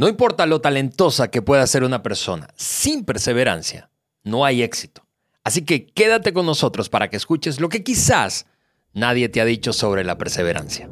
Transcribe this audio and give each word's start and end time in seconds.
No 0.00 0.08
importa 0.08 0.46
lo 0.46 0.62
talentosa 0.62 1.30
que 1.30 1.42
pueda 1.42 1.66
ser 1.66 1.84
una 1.84 2.02
persona, 2.02 2.48
sin 2.56 3.04
perseverancia 3.04 3.90
no 4.24 4.46
hay 4.46 4.62
éxito. 4.62 5.06
Así 5.44 5.66
que 5.66 5.88
quédate 5.88 6.32
con 6.32 6.46
nosotros 6.46 6.88
para 6.88 7.10
que 7.10 7.18
escuches 7.18 7.60
lo 7.60 7.68
que 7.68 7.84
quizás 7.84 8.46
nadie 8.94 9.28
te 9.28 9.42
ha 9.42 9.44
dicho 9.44 9.74
sobre 9.74 10.02
la 10.02 10.16
perseverancia. 10.16 10.88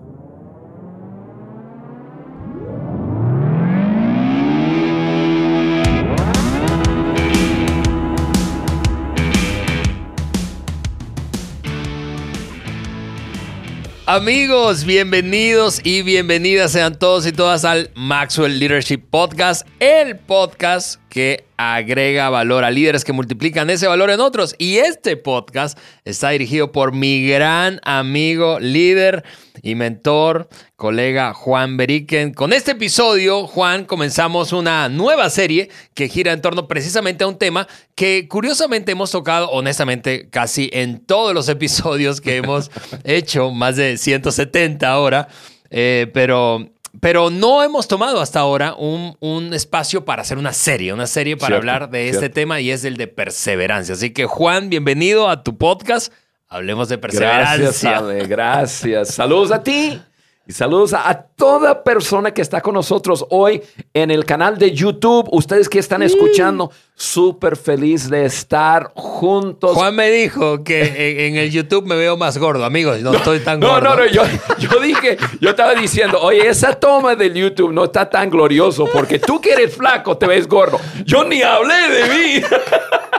Amigos, 14.10 14.86
bienvenidos 14.86 15.82
y 15.84 16.00
bienvenidas 16.00 16.72
sean 16.72 16.98
todos 16.98 17.26
y 17.26 17.32
todas 17.32 17.66
al 17.66 17.90
Maxwell 17.94 18.58
Leadership 18.58 19.02
Podcast, 19.10 19.68
el 19.80 20.16
podcast 20.16 20.98
que 21.08 21.44
agrega 21.56 22.30
valor 22.30 22.64
a 22.64 22.70
líderes 22.70 23.04
que 23.04 23.12
multiplican 23.12 23.70
ese 23.70 23.86
valor 23.86 24.10
en 24.10 24.20
otros. 24.20 24.54
Y 24.58 24.78
este 24.78 25.16
podcast 25.16 25.78
está 26.04 26.30
dirigido 26.30 26.72
por 26.72 26.92
mi 26.92 27.26
gran 27.26 27.80
amigo, 27.82 28.60
líder 28.60 29.24
y 29.62 29.74
mentor, 29.74 30.48
colega 30.76 31.34
Juan 31.34 31.76
Beriken. 31.76 32.32
Con 32.32 32.52
este 32.52 32.72
episodio, 32.72 33.46
Juan, 33.46 33.84
comenzamos 33.84 34.52
una 34.52 34.88
nueva 34.88 35.30
serie 35.30 35.70
que 35.94 36.08
gira 36.08 36.32
en 36.32 36.40
torno 36.40 36.68
precisamente 36.68 37.24
a 37.24 37.28
un 37.28 37.38
tema 37.38 37.66
que 37.94 38.28
curiosamente 38.28 38.92
hemos 38.92 39.10
tocado, 39.10 39.50
honestamente, 39.50 40.28
casi 40.30 40.70
en 40.72 41.04
todos 41.04 41.34
los 41.34 41.48
episodios 41.48 42.20
que 42.20 42.36
hemos 42.36 42.70
hecho, 43.04 43.50
más 43.50 43.76
de 43.76 43.96
170 43.96 44.88
ahora, 44.88 45.28
eh, 45.70 46.10
pero 46.14 46.70
pero 47.00 47.30
no 47.30 47.62
hemos 47.62 47.88
tomado 47.88 48.20
hasta 48.20 48.40
ahora 48.40 48.74
un, 48.74 49.52
espacio 49.52 50.04
para 50.04 50.22
hacer 50.22 50.38
una 50.38 50.52
serie, 50.52 50.92
una 50.92 51.06
serie 51.06 51.36
para 51.36 51.56
hablar 51.56 51.90
de 51.90 52.08
este 52.08 52.28
tema 52.28 52.60
y 52.60 52.70
es 52.70 52.84
el 52.84 52.96
de 52.96 53.06
perseverancia. 53.06 53.94
Así 53.94 54.10
que 54.10 54.26
Juan, 54.26 54.68
bienvenido 54.68 55.28
a 55.28 55.42
tu 55.42 55.56
podcast. 55.56 56.12
Hablemos 56.48 56.88
de 56.88 56.98
perseverancia. 56.98 58.00
Gracias, 58.00 58.28
gracias. 58.28 59.08
Saludos 59.14 59.52
a 59.52 59.62
ti 59.62 60.00
y 60.48 60.52
saludos 60.54 60.94
a, 60.94 61.26
toda 61.36 61.84
persona 61.84 62.32
que 62.32 62.40
está 62.40 62.62
con 62.62 62.72
nosotros 62.72 63.26
hoy 63.28 63.62
en 63.92 64.10
el 64.10 64.24
canal 64.24 64.56
de 64.56 64.72
YouTube. 64.72 65.28
Ustedes 65.30 65.68
que 65.68 65.78
están 65.78 66.02
escuchando, 66.02 66.72
súper 66.94 67.54
feliz 67.54 68.08
de 68.08 68.24
estar 68.24 68.90
juntos. 68.94 69.72
Juan 69.74 69.94
me 69.94 70.10
dijo 70.10 70.64
que 70.64 71.26
en, 71.26 71.36
el 71.36 71.50
YouTube 71.50 71.84
me 71.84 71.96
veo 71.96 72.16
más 72.16 72.38
gordo. 72.38 72.64
Amigos, 72.64 72.98
no, 73.02 73.12
estoy 73.12 73.40
tan 73.40 73.60
gordo. 73.60 73.80
No, 73.82 73.94
no, 73.94 73.96
no. 73.96 74.06
Yo, 74.06 74.22
yo 74.58 74.80
dije, 74.80 75.18
yo 75.38 75.50
estaba 75.50 75.74
diciendo, 75.74 76.18
oye, 76.18 76.48
esa 76.48 76.72
toma 76.72 77.14
del 77.14 77.34
YouTube 77.34 77.70
no 77.74 77.84
está 77.84 78.08
tan 78.08 78.30
glorioso 78.30 78.88
porque 78.90 79.18
tú 79.18 79.42
que 79.42 79.52
eres 79.52 79.76
flaco 79.76 80.16
te 80.16 80.26
ves 80.26 80.48
gordo. 80.48 80.80
Yo 81.04 81.24
ni 81.24 81.42
hablé 81.42 81.90
de 81.90 82.04
mí. 82.08 82.42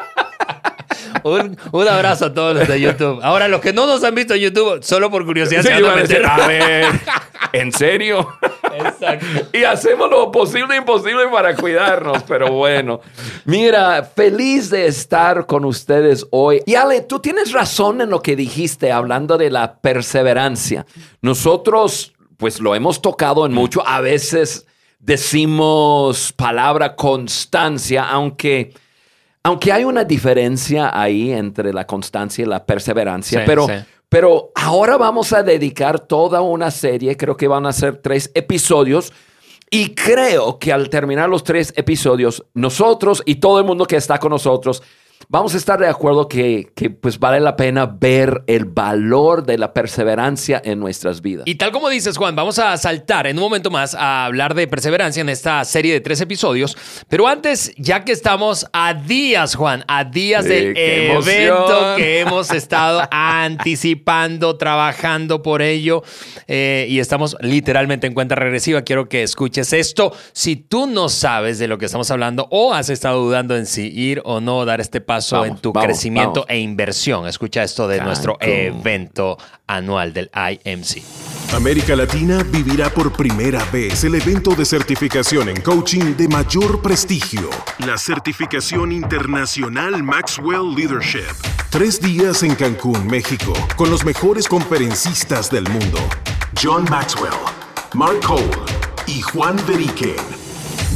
un, 1.23 1.87
abrazo 1.87 2.25
a 2.25 2.33
todos 2.33 2.55
los 2.55 2.67
de 2.67 2.79
YouTube. 2.79 3.19
Ahora, 3.23 3.47
los 3.47 3.61
que 3.61 3.73
no 3.73 3.85
nos 3.85 4.03
han 4.03 4.15
visto 4.15 4.33
en 4.33 4.41
YouTube, 4.41 4.83
solo 4.83 5.09
por 5.09 5.25
curiosidad, 5.25 5.61
se 5.61 5.81
van 5.81 5.97
a, 5.97 6.01
decir, 6.01 6.25
a 6.25 6.47
ver, 6.47 6.85
¿en 7.53 7.71
serio? 7.71 8.27
Exacto. 8.73 9.25
y 9.53 9.63
hacemos 9.63 10.09
lo 10.09 10.31
posible 10.31 10.75
e 10.75 10.77
imposible 10.77 11.27
para 11.31 11.55
cuidarnos, 11.55 12.23
pero 12.23 12.51
bueno. 12.51 13.01
Mira, 13.45 14.03
feliz 14.03 14.69
de 14.69 14.87
estar 14.87 15.45
con 15.45 15.65
ustedes 15.65 16.25
hoy. 16.31 16.61
Y 16.65 16.75
Ale, 16.75 17.01
tú 17.01 17.19
tienes 17.19 17.51
razón 17.51 18.01
en 18.01 18.09
lo 18.09 18.21
que 18.21 18.35
dijiste 18.35 18.91
hablando 18.91 19.37
de 19.37 19.49
la 19.49 19.79
perseverancia. 19.79 20.85
Nosotros, 21.21 22.13
pues 22.37 22.59
lo 22.59 22.75
hemos 22.75 23.01
tocado 23.01 23.45
en 23.45 23.53
mucho. 23.53 23.85
A 23.85 24.01
veces 24.01 24.65
decimos 24.99 26.33
palabra 26.33 26.95
constancia, 26.95 28.07
aunque 28.09 28.73
aunque 29.43 29.71
hay 29.71 29.83
una 29.83 30.03
diferencia 30.03 30.91
ahí 30.93 31.31
entre 31.31 31.73
la 31.73 31.85
constancia 31.85 32.43
y 32.43 32.45
la 32.45 32.65
perseverancia, 32.65 33.43
pero, 33.45 33.67
pero 34.09 34.51
ahora 34.55 34.97
vamos 34.97 35.33
a 35.33 35.43
dedicar 35.43 35.99
toda 35.99 36.41
una 36.41 36.71
serie, 36.71 37.15
creo 37.15 37.37
que 37.37 37.47
van 37.47 37.65
a 37.65 37.73
ser 37.73 37.97
tres 37.97 38.31
episodios. 38.33 39.13
Y 39.71 39.93
creo 39.93 40.57
que 40.57 40.73
al 40.73 40.89
terminar 40.89 41.29
los 41.29 41.43
tres 41.43 41.71
episodios, 41.75 42.43
nosotros 42.55 43.21
y 43.23 43.35
todo 43.35 43.59
el 43.59 43.65
mundo 43.65 43.85
que 43.85 43.97
está 43.97 44.17
con 44.17 44.31
nosotros 44.31 44.81
vamos 45.27 45.53
a 45.53 45.57
estar 45.57 45.79
de 45.79 45.87
acuerdo 45.87 46.27
que, 46.27 46.71
pues 47.01 47.19
vale 47.19 47.39
la 47.39 47.55
pena 47.55 47.85
ver 47.85 48.43
el 48.47 48.65
valor 48.65 49.45
de 49.45 49.57
la 49.57 49.73
perseverancia 49.73 50.61
en 50.63 50.79
nuestras 50.79 51.21
vidas. 51.21 51.43
Y 51.45 51.55
tal 51.55 51.71
como 51.71 51.89
dices, 51.89 52.17
Juan, 52.17 52.35
vamos 52.35 52.59
a 52.59 52.77
saltar 52.77 53.27
en 53.27 53.37
un 53.37 53.43
momento 53.43 53.69
más 53.69 53.95
a 53.95 54.25
hablar 54.25 54.53
de 54.53 54.67
perseverancia 54.67 55.21
en 55.21 55.29
esta 55.29 55.63
serie 55.65 55.93
de 55.93 56.01
tres 56.01 56.21
episodios. 56.21 56.77
Pero 57.09 57.27
antes, 57.27 57.73
ya 57.77 58.05
que 58.05 58.11
estamos 58.11 58.67
a 58.71 58.93
días, 58.93 59.55
Juan, 59.55 59.83
a 59.87 60.03
días 60.05 60.45
del 60.45 60.75
evento 60.77 61.95
que 61.97 62.21
hemos 62.21 62.51
estado 62.51 63.01
anticipando, 63.11 64.57
trabajando 64.57 65.41
por 65.41 65.61
ello, 65.61 66.03
eh, 66.47 66.85
y 66.89 66.99
estamos 66.99 67.35
literalmente 67.41 68.07
en 68.07 68.13
cuenta 68.13 68.35
regresiva, 68.35 68.81
quiero 68.83 69.09
que 69.09 69.23
escuches 69.23 69.73
esto. 69.73 70.13
Si 70.33 70.55
tú 70.55 70.87
no 70.87 71.09
sabes 71.09 71.59
de 71.59 71.67
lo 71.67 71.77
que 71.77 71.85
estamos 71.85 72.09
hablando 72.11 72.47
o 72.51 72.73
has 72.73 72.89
estado 72.89 73.21
dudando 73.21 73.55
en 73.55 73.65
si 73.65 73.87
ir 73.87 74.21
o 74.25 74.39
no 74.39 74.65
dar 74.65 74.79
este 74.79 75.01
paso 75.09 75.43
en 75.43 75.57
tu 75.57 75.73
crecimiento 75.73 76.45
e 76.47 76.59
inversión. 76.59 77.27
Escucha 77.27 77.63
esto 77.63 77.87
de 77.87 77.99
nuestro 77.99 78.37
evento 78.39 79.39
anual 79.65 80.13
del 80.13 80.29
IMC. 80.35 81.01
América 81.55 81.95
Latina 81.95 82.43
vivirá 82.43 82.91
por 82.91 83.11
primera 83.11 83.65
vez 83.73 84.03
el 84.03 84.13
evento 84.13 84.53
de 84.53 84.65
certificación 84.65 85.49
en 85.49 85.61
coaching 85.61 86.15
de 86.15 86.27
mayor 86.27 86.83
prestigio, 86.83 87.49
la 87.79 87.97
certificación 87.97 88.91
internacional 88.91 90.03
Maxwell 90.03 90.75
Leadership. 90.75 91.33
Tres 91.71 91.99
días 91.99 92.43
en 92.43 92.53
Cancún, 92.53 93.07
México, 93.07 93.53
con 93.75 93.89
los 93.89 94.05
mejores 94.05 94.47
conferencistas 94.47 95.49
del 95.49 95.67
mundo. 95.69 95.97
John 96.61 96.85
Maxwell, 96.87 97.33
Mark 97.95 98.19
Cole 98.23 98.45
y 99.07 99.21
Juan 99.21 99.55
Beriken 99.67 100.38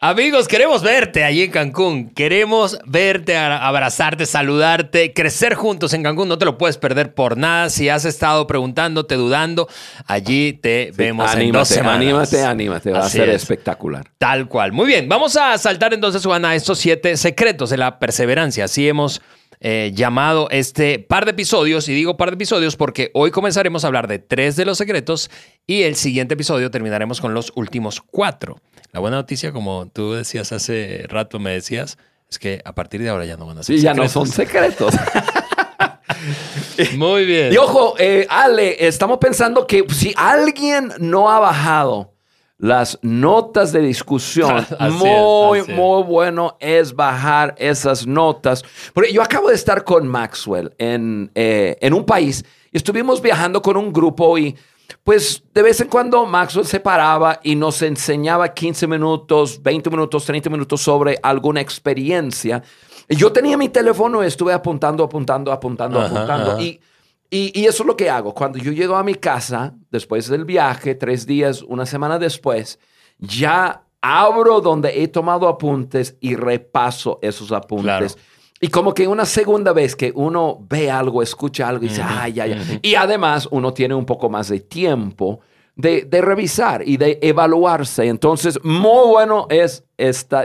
Amigos, 0.00 0.46
queremos 0.46 0.84
verte 0.84 1.24
allí 1.24 1.42
en 1.42 1.50
Cancún. 1.50 2.10
Queremos 2.10 2.78
verte, 2.84 3.36
abrazarte, 3.36 4.26
saludarte, 4.26 5.12
crecer 5.12 5.54
juntos 5.54 5.92
en 5.92 6.04
Cancún. 6.04 6.28
No 6.28 6.38
te 6.38 6.44
lo 6.44 6.56
puedes 6.56 6.78
perder 6.78 7.14
por 7.14 7.36
nada. 7.36 7.68
Si 7.68 7.88
has 7.88 8.04
estado 8.04 8.46
preguntándote, 8.46 9.16
dudando, 9.16 9.68
allí 10.06 10.52
te 10.52 10.92
vemos 10.94 11.34
en 11.34 11.50
dos 11.50 11.66
semanas. 11.66 11.96
Anímate, 11.96 12.44
anímate. 12.44 12.92
Va 12.92 13.00
a 13.00 13.08
ser 13.08 13.28
espectacular. 13.30 14.06
Tal 14.18 14.46
cual. 14.46 14.70
Muy 14.70 14.86
bien. 14.86 15.08
Vamos 15.08 15.36
a 15.36 15.58
saltar 15.58 15.92
entonces, 15.92 16.24
Juan, 16.24 16.44
a 16.44 16.54
estos 16.54 16.78
siete 16.78 17.16
secretos 17.16 17.70
de 17.70 17.78
la 17.78 17.98
perseverancia. 17.98 18.66
Así 18.66 18.88
hemos 18.88 19.20
eh, 19.60 19.92
llamado 19.94 20.48
este 20.50 20.98
par 20.98 21.24
de 21.24 21.32
episodios. 21.32 21.88
Y 21.88 21.94
digo 21.94 22.16
par 22.16 22.30
de 22.30 22.34
episodios 22.34 22.76
porque 22.76 23.10
hoy 23.14 23.30
comenzaremos 23.30 23.84
a 23.84 23.88
hablar 23.88 24.08
de 24.08 24.18
tres 24.18 24.56
de 24.56 24.64
los 24.64 24.78
secretos 24.78 25.30
y 25.66 25.82
el 25.82 25.96
siguiente 25.96 26.34
episodio 26.34 26.70
terminaremos 26.70 27.20
con 27.20 27.34
los 27.34 27.52
últimos 27.56 28.00
cuatro. 28.00 28.60
La 28.92 29.00
buena 29.00 29.16
noticia, 29.16 29.52
como 29.52 29.86
tú 29.86 30.12
decías 30.12 30.52
hace 30.52 31.04
rato, 31.08 31.38
me 31.38 31.50
decías, 31.50 31.98
es 32.30 32.38
que 32.38 32.62
a 32.64 32.74
partir 32.74 33.02
de 33.02 33.08
ahora 33.08 33.24
ya 33.24 33.36
no 33.36 33.46
van 33.46 33.58
a 33.58 33.62
ser 33.62 33.76
sí, 33.76 33.82
ya 33.82 33.94
no 33.94 34.08
son 34.08 34.26
secretos. 34.26 34.94
Muy 36.96 37.24
bien. 37.26 37.52
Y 37.52 37.56
ojo, 37.56 37.94
eh, 37.98 38.26
Ale, 38.30 38.86
estamos 38.86 39.18
pensando 39.18 39.66
que 39.66 39.84
si 39.90 40.14
alguien 40.16 40.92
no 40.98 41.30
ha 41.30 41.38
bajado 41.38 42.14
las 42.58 42.98
notas 43.02 43.72
de 43.72 43.80
discusión, 43.80 44.66
muy, 44.92 45.62
muy 45.62 46.02
bueno 46.02 46.56
es 46.60 46.94
bajar 46.94 47.54
esas 47.56 48.06
notas. 48.06 48.64
Porque 48.92 49.12
yo 49.12 49.22
acabo 49.22 49.48
de 49.48 49.54
estar 49.54 49.84
con 49.84 50.06
Maxwell 50.06 50.74
en, 50.78 51.30
eh, 51.34 51.76
en 51.80 51.94
un 51.94 52.04
país 52.04 52.44
y 52.72 52.76
estuvimos 52.76 53.22
viajando 53.22 53.62
con 53.62 53.76
un 53.76 53.92
grupo 53.92 54.36
y 54.36 54.56
pues 55.04 55.42
de 55.54 55.62
vez 55.62 55.80
en 55.80 55.88
cuando 55.88 56.24
Maxwell 56.26 56.66
se 56.66 56.80
paraba 56.80 57.40
y 57.42 57.54
nos 57.54 57.82
enseñaba 57.82 58.52
15 58.52 58.86
minutos, 58.86 59.62
20 59.62 59.90
minutos, 59.90 60.24
30 60.24 60.50
minutos 60.50 60.80
sobre 60.80 61.18
alguna 61.22 61.60
experiencia. 61.60 62.62
Y 63.08 63.16
yo 63.16 63.32
tenía 63.32 63.56
mi 63.56 63.68
teléfono 63.68 64.22
y 64.22 64.26
estuve 64.26 64.52
apuntando, 64.52 65.04
apuntando, 65.04 65.52
apuntando, 65.52 66.00
apuntando. 66.00 66.60
Y, 66.60 66.80
y, 67.30 67.66
eso 67.66 67.82
es 67.82 67.86
lo 67.86 67.96
que 67.96 68.08
hago. 68.08 68.32
Cuando 68.32 68.58
yo 68.58 68.72
llego 68.72 68.96
a 68.96 69.04
mi 69.04 69.14
casa, 69.14 69.74
después 69.90 70.28
del 70.28 70.44
viaje, 70.44 70.94
tres 70.94 71.26
días, 71.26 71.62
una 71.62 71.84
semana 71.84 72.18
después, 72.18 72.78
ya 73.18 73.82
abro 74.00 74.60
donde 74.60 75.02
he 75.02 75.08
tomado 75.08 75.48
apuntes 75.48 76.16
y 76.20 76.36
repaso 76.36 77.18
esos 77.20 77.52
apuntes. 77.52 78.16
Y 78.60 78.68
como 78.68 78.94
que 78.94 79.06
una 79.06 79.26
segunda 79.26 79.72
vez 79.72 79.94
que 79.94 80.12
uno 80.14 80.66
ve 80.68 80.90
algo, 80.90 81.22
escucha 81.22 81.68
algo 81.68 81.84
y 81.84 81.88
dice, 81.88 82.02
ay, 82.02 82.40
ay, 82.40 82.52
ay. 82.52 82.80
Y 82.82 82.94
además 82.94 83.46
uno 83.50 83.72
tiene 83.72 83.94
un 83.94 84.06
poco 84.06 84.30
más 84.30 84.48
de 84.48 84.60
tiempo 84.60 85.40
de, 85.78 86.20
revisar 86.20 86.86
y 86.86 86.98
de 86.98 87.18
evaluarse. 87.22 88.08
Entonces, 88.08 88.58
muy 88.64 89.08
bueno 89.08 89.46
es 89.48 89.84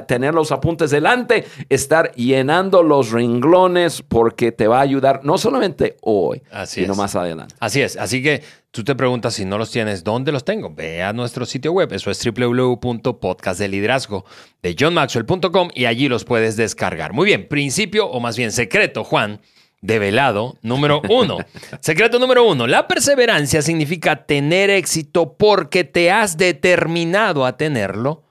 tener 0.07 0.33
los 0.33 0.51
apuntes 0.51 0.89
delante, 0.91 1.45
estar 1.69 2.12
llenando 2.13 2.83
los 2.83 3.12
renglones 3.12 4.01
porque 4.01 4.51
te 4.51 4.68
va 4.68 4.77
a 4.77 4.81
ayudar 4.81 5.21
no 5.24 5.38
solamente 5.38 5.97
hoy, 6.01 6.41
sino 6.65 6.95
más 6.95 7.15
adelante. 7.15 7.56
Así 7.59 7.81
es. 7.81 7.97
Así 7.97 8.21
que 8.21 8.44
tú 8.71 8.83
te 8.83 8.95
preguntas 8.95 9.33
si 9.33 9.45
no 9.45 9.57
los 9.57 9.71
tienes, 9.71 10.03
¿dónde 10.03 10.31
los 10.31 10.45
tengo? 10.45 10.69
Ve 10.69 11.01
a 11.01 11.13
nuestro 11.13 11.45
sitio 11.45 11.71
web. 11.71 11.91
Eso 11.91 12.12
es 12.12 12.24
www.podcastdeliderazgo 12.24 14.25
de 14.62 14.75
johnmaxwell.com 14.80 15.69
y 15.74 15.85
allí 15.85 16.09
los 16.09 16.25
puedes 16.25 16.57
descargar. 16.57 17.13
Muy 17.13 17.25
bien, 17.25 17.47
principio 17.47 18.07
o 18.07 18.19
más 18.19 18.38
bien 18.38 18.51
secreto, 18.51 19.03
Juan 19.03 19.41
develado 19.83 20.57
número 20.62 21.01
uno. 21.09 21.38
Secreto 21.81 22.18
número 22.18 22.47
uno. 22.47 22.65
La 22.65 22.88
perseverancia 22.88 23.62
significa 23.62 24.25
tener 24.25 24.69
éxito 24.71 25.35
porque 25.38 25.83
te 25.83 26.09
has 26.09 26.38
determinado 26.38 27.45
a 27.45 27.57
tenerlo, 27.57 28.24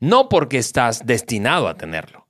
no 0.00 0.28
porque 0.28 0.58
estás 0.58 1.06
destinado 1.06 1.68
a 1.68 1.76
tenerlo. 1.76 2.26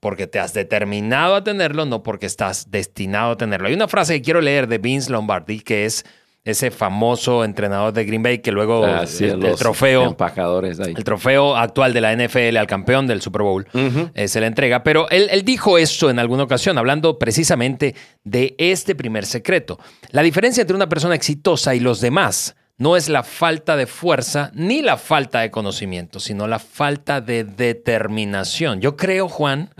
Porque 0.00 0.26
te 0.26 0.38
has 0.38 0.52
determinado 0.52 1.36
a 1.36 1.44
tenerlo, 1.44 1.86
no 1.86 2.02
porque 2.02 2.26
estás 2.26 2.70
destinado 2.70 3.32
a 3.32 3.36
tenerlo. 3.38 3.68
Hay 3.68 3.74
una 3.74 3.88
frase 3.88 4.14
que 4.14 4.22
quiero 4.22 4.42
leer 4.42 4.66
de 4.66 4.78
Vince 4.78 5.10
Lombardi 5.10 5.60
que 5.60 5.86
es 5.86 6.04
ese 6.44 6.70
famoso 6.70 7.42
entrenador 7.42 7.94
de 7.94 8.04
Green 8.04 8.22
Bay 8.22 8.38
que 8.38 8.52
luego 8.52 8.84
ah, 8.84 9.04
el, 9.20 9.56
trofeo 9.56 10.14
el 10.86 11.04
trofeo 11.04 11.56
actual 11.56 11.94
de 11.94 12.00
la 12.02 12.14
NFL 12.14 12.58
al 12.58 12.66
campeón 12.66 13.06
del 13.06 13.22
Super 13.22 13.42
Bowl 13.42 13.66
eh, 14.14 14.28
se 14.28 14.40
le 14.40 14.46
entrega. 14.46 14.82
Pero 14.82 15.08
él, 15.08 15.28
él, 15.30 15.42
dijo 15.42 15.78
esto 15.78 16.10
en 16.10 16.18
alguna 16.18 16.42
ocasión 16.42 16.76
hablando 16.76 17.18
precisamente 17.18 17.94
de 18.24 18.54
este 18.58 18.94
primer 18.94 19.24
secreto. 19.24 19.78
La 20.10 20.22
diferencia 20.22 20.60
entre 20.60 20.76
una 20.76 20.88
persona 20.88 21.14
exitosa 21.14 21.74
y 21.74 21.80
los 21.80 22.02
demás 22.02 22.54
no 22.76 22.96
es 22.96 23.08
la 23.08 23.22
falta 23.22 23.76
de 23.76 23.86
fuerza 23.86 24.50
ni 24.52 24.82
la 24.82 24.98
falta 24.98 25.40
de 25.40 25.50
conocimiento 25.50 26.20
sino 26.20 26.46
la 26.46 26.58
falta 26.58 27.22
de 27.22 27.44
determinación. 27.44 28.82
Yo 28.82 28.96
creo 28.96 29.30
Juan 29.30 29.70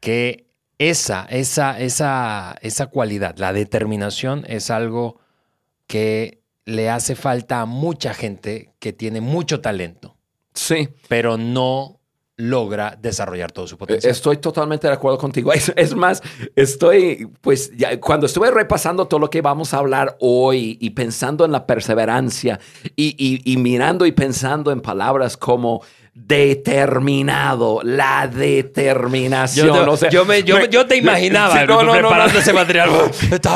que 0.00 0.46
esa 0.78 1.26
esa 1.28 1.78
esa 1.78 2.56
esa 2.62 2.86
cualidad 2.86 3.36
la 3.36 3.52
determinación 3.52 4.46
es 4.48 4.70
algo 4.70 5.20
que 5.90 6.44
le 6.66 6.88
hace 6.88 7.16
falta 7.16 7.62
a 7.62 7.66
mucha 7.66 8.14
gente 8.14 8.74
que 8.78 8.92
tiene 8.92 9.20
mucho 9.20 9.60
talento. 9.60 10.16
Sí. 10.54 10.88
Pero 11.08 11.36
no 11.36 11.98
logra 12.36 12.96
desarrollar 13.02 13.50
todo 13.50 13.66
su 13.66 13.76
potencial. 13.76 14.08
Estoy 14.08 14.36
totalmente 14.36 14.86
de 14.86 14.92
acuerdo 14.92 15.18
contigo. 15.18 15.50
Es, 15.76 15.96
más, 15.96 16.22
estoy, 16.54 17.28
pues, 17.40 17.76
ya, 17.76 17.98
cuando 18.00 18.26
estuve 18.26 18.52
repasando 18.52 19.08
todo 19.08 19.18
lo 19.18 19.30
que 19.30 19.42
vamos 19.42 19.74
a 19.74 19.78
hablar 19.78 20.16
hoy 20.20 20.78
y 20.80 20.90
pensando 20.90 21.44
en 21.44 21.50
la 21.50 21.66
perseverancia 21.66 22.60
y, 22.94 23.56
mirando 23.58 24.06
y 24.06 24.12
pensando 24.12 24.70
en 24.70 24.82
palabras 24.82 25.36
como 25.36 25.82
determinado, 26.26 27.80
la 27.82 28.26
determinación. 28.26 29.66
Yo, 30.10 30.64
yo, 30.66 30.86
te 30.86 30.96
imaginaba 30.96 31.54
preparando 31.64 32.38
ese 32.38 32.52
material. 32.52 32.90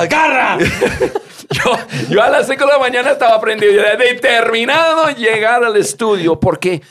¡Garra! 0.09 0.59
yo, 2.09 2.23
a 2.23 2.31
las 2.31 2.47
5 2.47 2.65
de 2.65 2.73
la 2.73 2.79
mañana 2.79 3.11
estaba 3.13 3.37
aprendiendo, 3.37 3.83
determinado 3.99 5.11
llegar 5.11 5.65
al 5.65 5.77
estudio, 5.77 6.41
porque, 6.41 6.83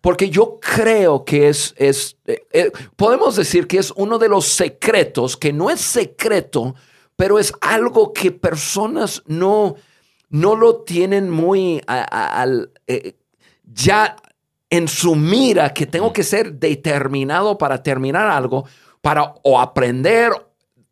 porque 0.00 0.30
yo 0.30 0.58
creo 0.60 1.24
que 1.24 1.48
es, 1.48 1.74
es 1.76 2.16
eh, 2.26 2.46
eh, 2.52 2.70
podemos 2.96 3.36
decir 3.36 3.66
que 3.66 3.78
es 3.78 3.92
uno 3.96 4.18
de 4.18 4.28
los 4.28 4.46
secretos, 4.46 5.36
que 5.36 5.52
no 5.52 5.70
es 5.70 5.80
secreto, 5.80 6.74
pero 7.16 7.38
es 7.38 7.52
algo 7.60 8.12
que 8.12 8.30
personas 8.30 9.22
no, 9.26 9.76
no 10.28 10.56
lo 10.56 10.82
tienen 10.82 11.30
muy 11.30 11.80
al, 11.86 12.70
eh, 12.86 13.14
ya 13.64 14.16
en 14.76 14.88
su 14.88 15.14
mira, 15.14 15.72
que 15.72 15.86
tengo 15.86 16.12
que 16.12 16.24
ser 16.24 16.54
determinado 16.54 17.56
para 17.56 17.80
terminar 17.80 18.26
algo, 18.26 18.64
para 19.00 19.34
o 19.44 19.60
aprender 19.60 20.32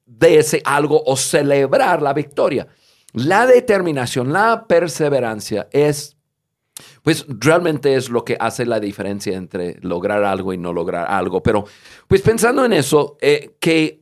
de 0.07 0.39
ese 0.39 0.63
algo 0.65 1.03
o 1.05 1.17
celebrar 1.17 2.01
la 2.01 2.13
victoria. 2.13 2.69
La 3.13 3.45
determinación, 3.45 4.33
la 4.33 4.67
perseverancia 4.69 5.69
es, 5.73 6.17
pues 7.03 7.27
realmente 7.29 7.97
es 7.97 8.09
lo 8.09 8.25
que 8.25 8.37
hace 8.39 8.65
la 8.67 8.79
diferencia 8.79 9.37
entre 9.37 9.79
lograr 9.81 10.23
algo 10.23 10.53
y 10.53 10.59
no 10.59 10.73
lograr 10.73 11.11
algo. 11.11 11.43
Pero 11.43 11.65
pues 12.07 12.23
pensando 12.23 12.65
en 12.65 12.75
eso, 12.75 13.19
eh, 13.21 13.57
que, 13.59 14.01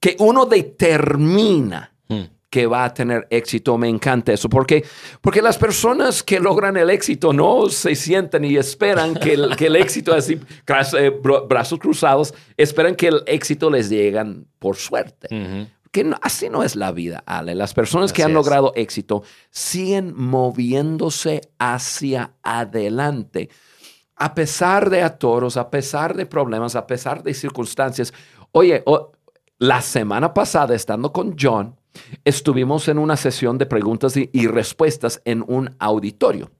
que 0.00 0.16
uno 0.20 0.46
determina. 0.46 1.93
Que 2.54 2.68
va 2.68 2.84
a 2.84 2.94
tener 2.94 3.26
éxito, 3.30 3.76
me 3.76 3.88
encanta 3.88 4.32
eso, 4.32 4.48
porque, 4.48 4.84
porque 5.20 5.42
las 5.42 5.58
personas 5.58 6.22
que 6.22 6.38
logran 6.38 6.76
el 6.76 6.88
éxito 6.88 7.32
no 7.32 7.68
se 7.68 7.96
sienten 7.96 8.44
y 8.44 8.56
esperan 8.56 9.14
que 9.14 9.32
el, 9.32 9.56
que 9.56 9.66
el 9.66 9.74
éxito, 9.74 10.14
así, 10.14 10.38
eh, 10.98 11.20
brazos 11.48 11.80
cruzados, 11.80 12.32
esperan 12.56 12.94
que 12.94 13.08
el 13.08 13.24
éxito 13.26 13.68
les 13.70 13.90
llegan 13.90 14.46
por 14.60 14.76
suerte 14.76 15.26
que 15.90 16.12
así 16.22 16.48
no 16.48 16.62
es 16.62 16.76
la 16.76 16.92
vida, 16.92 17.22
Ale. 17.26 17.56
Las 17.56 17.72
personas 17.74 18.12
que 18.12 18.24
han 18.24 18.32
logrado 18.32 18.72
éxito 18.74 19.22
siguen 19.50 20.12
moviéndose 20.16 21.40
hacia 21.58 22.34
adelante. 22.42 23.48
A 24.16 24.34
pesar 24.34 24.90
de 24.90 25.02
atoros, 25.02 25.56
a 25.56 25.70
pesar 25.70 26.16
de 26.16 26.26
problemas, 26.26 26.74
a 26.74 26.86
pesar 26.86 27.22
de 27.22 27.32
circunstancias. 27.32 28.12
Oye, 28.50 28.82
la 29.58 29.82
semana 29.82 30.34
pasada, 30.34 30.74
estando 30.74 31.12
con 31.12 31.36
John, 31.38 31.76
estuvimos 32.24 32.88
en 32.88 32.98
una 32.98 33.16
sesión 33.16 33.58
de 33.58 33.66
preguntas 33.66 34.14
y 34.16 34.46
respuestas 34.46 35.20
en 35.24 35.44
un 35.46 35.74
auditorio. 35.78 36.50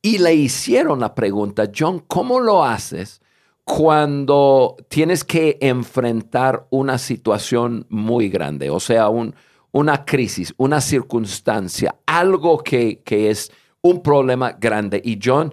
Y 0.00 0.18
le 0.18 0.34
hicieron 0.34 1.00
la 1.00 1.14
pregunta, 1.14 1.70
John, 1.74 2.00
¿cómo 2.08 2.40
lo 2.40 2.64
haces 2.64 3.22
cuando 3.64 4.76
tienes 4.88 5.24
que 5.24 5.58
enfrentar 5.60 6.66
una 6.70 6.98
situación 6.98 7.86
muy 7.88 8.28
grande, 8.28 8.70
o 8.70 8.80
sea, 8.80 9.08
una 9.08 10.04
crisis, 10.04 10.52
una 10.56 10.80
circunstancia, 10.80 11.94
algo 12.06 12.58
que, 12.58 13.00
es 13.06 13.52
un 13.80 14.02
problema 14.02 14.52
grande. 14.52 15.00
Y 15.04 15.18
John 15.22 15.52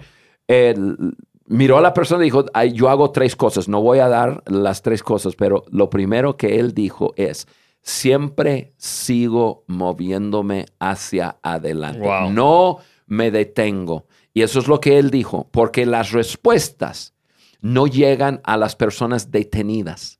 miró 1.45 1.77
a 1.77 1.81
la 1.81 1.93
persona 1.93 2.23
y 2.23 2.25
dijo, 2.25 2.45
yo 2.73 2.89
hago 2.89 3.11
tres 3.11 3.35
cosas, 3.35 3.67
no 3.67 3.81
voy 3.81 3.99
a 3.99 4.07
dar 4.07 4.43
las 4.47 4.81
tres 4.81 5.03
cosas, 5.03 5.35
pero 5.35 5.63
lo 5.69 5.89
primero 5.89 6.35
que 6.35 6.59
él 6.59 6.73
dijo 6.73 7.13
es, 7.15 7.47
siempre 7.81 8.73
sigo 8.77 9.63
moviéndome 9.67 10.65
hacia 10.79 11.37
adelante. 11.41 12.07
No 12.31 12.77
me 13.07 13.31
detengo. 13.31 14.05
Y 14.33 14.43
eso 14.43 14.59
es 14.59 14.67
lo 14.67 14.79
que 14.79 14.99
él 14.99 15.09
dijo, 15.09 15.47
porque 15.51 15.85
las 15.85 16.11
respuestas 16.11 17.13
no 17.61 17.87
llegan 17.87 18.41
a 18.43 18.57
las 18.57 18.75
personas 18.75 19.31
detenidas. 19.31 20.19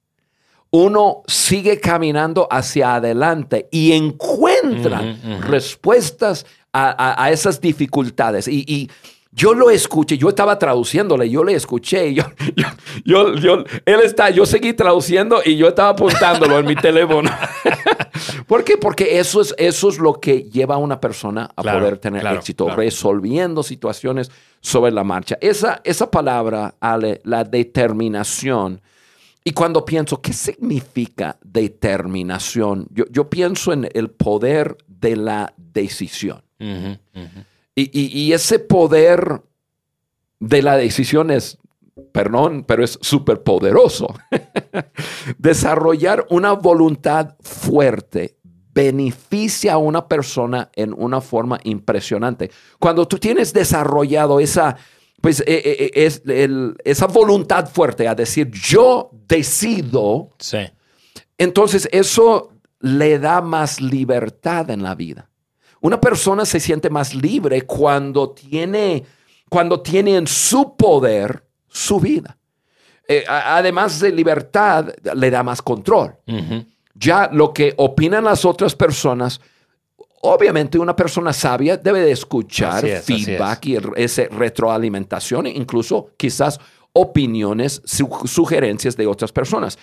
Uno 0.71 1.23
sigue 1.27 1.79
caminando 1.79 2.47
hacia 2.51 2.95
adelante 2.95 3.67
y 3.71 3.93
encuentra 3.93 5.17
respuestas 5.41 6.45
a, 6.73 7.29
esas 7.31 7.59
dificultades. 7.59 8.47
Y, 8.47 8.89
yo 9.31 9.53
lo 9.53 9.69
escuché, 9.69 10.17
yo 10.17 10.29
estaba 10.29 10.57
traduciéndole, 10.57 11.29
yo 11.29 11.43
le 11.43 11.53
escuché, 11.53 12.13
yo, 12.15 12.23
yo, 13.05 13.35
yo, 13.35 13.63
él 13.85 13.99
está, 14.03 14.29
yo 14.29 14.45
seguí 14.45 14.73
traduciendo 14.73 15.41
y 15.45 15.55
yo 15.55 15.67
estaba 15.67 15.89
apuntándolo 15.89 16.59
en 16.59 16.65
mi 16.65 16.75
teléfono. 16.75 17.29
¿Por 18.47 18.63
qué? 18.63 18.77
Porque 18.77 19.19
eso 19.19 19.41
es, 19.41 19.53
eso 19.57 19.89
es 19.89 19.99
lo 19.99 20.13
que 20.13 20.43
lleva 20.43 20.75
a 20.75 20.77
una 20.79 20.99
persona 20.99 21.49
a 21.55 21.61
poder 21.61 21.97
tener 21.97 22.25
éxito, 22.25 22.69
resolviendo 22.75 23.61
situaciones 23.61 24.31
sobre 24.61 24.91
la 24.91 25.03
marcha. 25.03 25.37
Esa, 25.39 25.81
esa 25.83 26.09
palabra, 26.09 26.75
Ale, 26.79 27.21
la 27.23 27.43
determinación. 27.43 28.81
Y 29.43 29.51
cuando 29.51 29.85
pienso, 29.85 30.21
¿qué 30.21 30.33
significa 30.33 31.37
determinación? 31.43 32.87
Yo, 32.91 33.29
pienso 33.29 33.71
en 33.71 33.89
el 33.93 34.09
poder 34.09 34.77
de 34.87 35.15
la 35.15 35.53
decisión. 35.55 36.41
Y, 37.91 38.33
ese 38.33 38.59
poder 38.59 39.41
de 40.39 40.61
la 40.61 40.77
decisión 40.77 41.31
es, 41.31 41.57
perdón, 42.11 42.63
pero 42.67 42.83
es 42.83 42.97
súper 43.01 43.43
poderoso. 43.43 44.13
Desarrollar 45.37 46.25
una 46.29 46.53
voluntad 46.53 47.35
fuerte 47.41 48.39
beneficia 48.73 49.73
a 49.73 49.77
una 49.77 50.07
persona 50.07 50.69
en 50.75 50.93
una 50.93 51.21
forma 51.21 51.59
impresionante. 51.63 52.51
Cuando 52.79 53.07
tú 53.07 53.17
tienes 53.17 53.51
desarrollado 53.51 54.39
esa, 54.39 54.77
pues, 55.21 55.41
eh, 55.41 55.45
eh, 55.47 55.91
eh, 55.93 56.05
es, 56.05 56.21
esa 56.83 57.07
voluntad 57.07 57.69
fuerte 57.69 58.07
a 58.07 58.15
decir, 58.15 58.49
yo 58.51 59.11
decido, 59.27 60.29
entonces 61.37 61.89
eso 61.91 62.53
le 62.79 63.19
da 63.19 63.41
más 63.41 63.81
libertad 63.81 64.69
en 64.69 64.83
la 64.83 64.95
vida. 64.95 65.28
Una 65.81 65.99
persona 65.99 66.45
se 66.45 66.59
siente 66.59 66.89
más 66.89 67.13
libre 67.13 67.61
cuando 67.63 68.31
tiene, 68.31 69.03
cuando 69.49 69.81
tiene 69.81 70.15
en 70.15 70.27
su 70.27 70.75
poder 70.75 71.45
su 71.67 71.99
vida. 71.99 72.35
eh, 73.07 73.25
además 73.27 73.99
de 73.99 74.11
libertad, 74.11 74.93
le 75.15 75.31
da 75.31 75.41
más 75.41 75.61
control. 75.63 76.15
Ya 76.93 77.29
lo 77.31 77.51
que 77.53 77.73
opinan 77.77 78.23
las 78.23 78.45
otras 78.45 78.75
personas, 78.75 79.41
obviamente 80.21 80.77
una 80.77 80.95
persona 80.95 81.33
sabia 81.33 81.77
debe 81.77 82.01
de 82.01 82.11
escuchar 82.11 82.85
feedback 82.85 83.65
y 83.65 83.77
esa 83.95 84.23
retroalimentación, 84.29 85.47
incluso 85.47 86.11
quizás 86.17 86.59
opiniones, 86.93 87.81
sugerencias 88.25 88.95
de 88.95 89.07
otras 89.07 89.31
personas. 89.31 89.79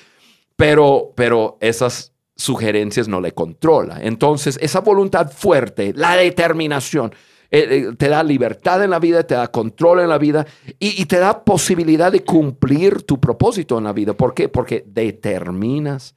Pero, 0.55 1.13
pero 1.17 1.59
esas 1.61 2.13
sugerencias 2.37 3.09
no 3.09 3.21
le 3.21 3.33
controla. 3.33 3.99
Entonces, 4.03 4.59
esa 4.61 4.81
voluntad 4.81 5.31
fuerte, 5.33 5.93
la 5.97 6.17
determinación, 6.17 7.13
eh, 7.51 7.67
eh, 7.71 7.97
te 7.97 8.09
da 8.09 8.23
libertad 8.23 8.83
en 8.85 8.91
la 8.91 8.99
vida, 8.99 9.25
te 9.25 9.35
da 9.35 9.49
control 9.49 10.01
en 10.01 10.09
la 10.09 10.19
vida 10.19 10.47
y, 10.79 11.05
te 11.07 11.19
da 11.19 11.45
posibilidad 11.45 12.13
de 12.13 12.25
cumplir 12.25 13.03
tu 13.03 13.21
propósito 13.21 13.79
en 13.79 13.85
la 13.85 13.93
vida. 13.93 14.15
¿Por 14.15 14.35
qué? 14.35 14.49
Porque 14.49 14.85
determinas 14.87 16.15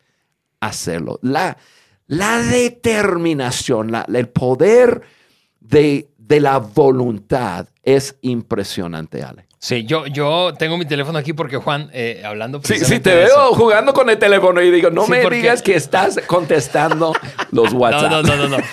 hacerlo. 0.59 1.19
La, 1.21 1.57
la 2.07 2.39
determinación, 2.39 3.91
el 4.13 4.29
poder 4.29 5.01
de, 5.59 6.09
de 6.17 6.39
la 6.39 6.57
voluntad 6.57 7.67
es 7.83 8.17
impresionante, 8.21 9.23
Ale. 9.23 9.48
Sí, 9.61 9.83
yo, 9.83 10.07
yo 10.07 10.53
tengo 10.57 10.77
mi 10.77 10.85
teléfono 10.85 11.19
aquí 11.19 11.33
porque 11.33 11.57
Juan, 11.57 11.89
eh, 11.91 12.21
hablando. 12.23 12.61
Sí, 12.63 12.79
sí, 12.79 13.01
te 13.01 13.13
veo 13.13 13.53
jugando 13.53 13.93
con 13.93 14.09
el 14.09 14.17
teléfono 14.17 14.61
y 14.61 14.71
digo, 14.71 14.89
no 14.89 15.05
me 15.05 15.29
digas 15.29 15.61
que 15.61 15.75
estás 15.75 16.17
contestando 16.27 17.13
los 17.51 17.73
WhatsApp. 17.73 18.09
No, 18.09 18.23
no, 18.23 18.37
no, 18.37 18.47
no, 18.47 18.57
no. 18.57 18.63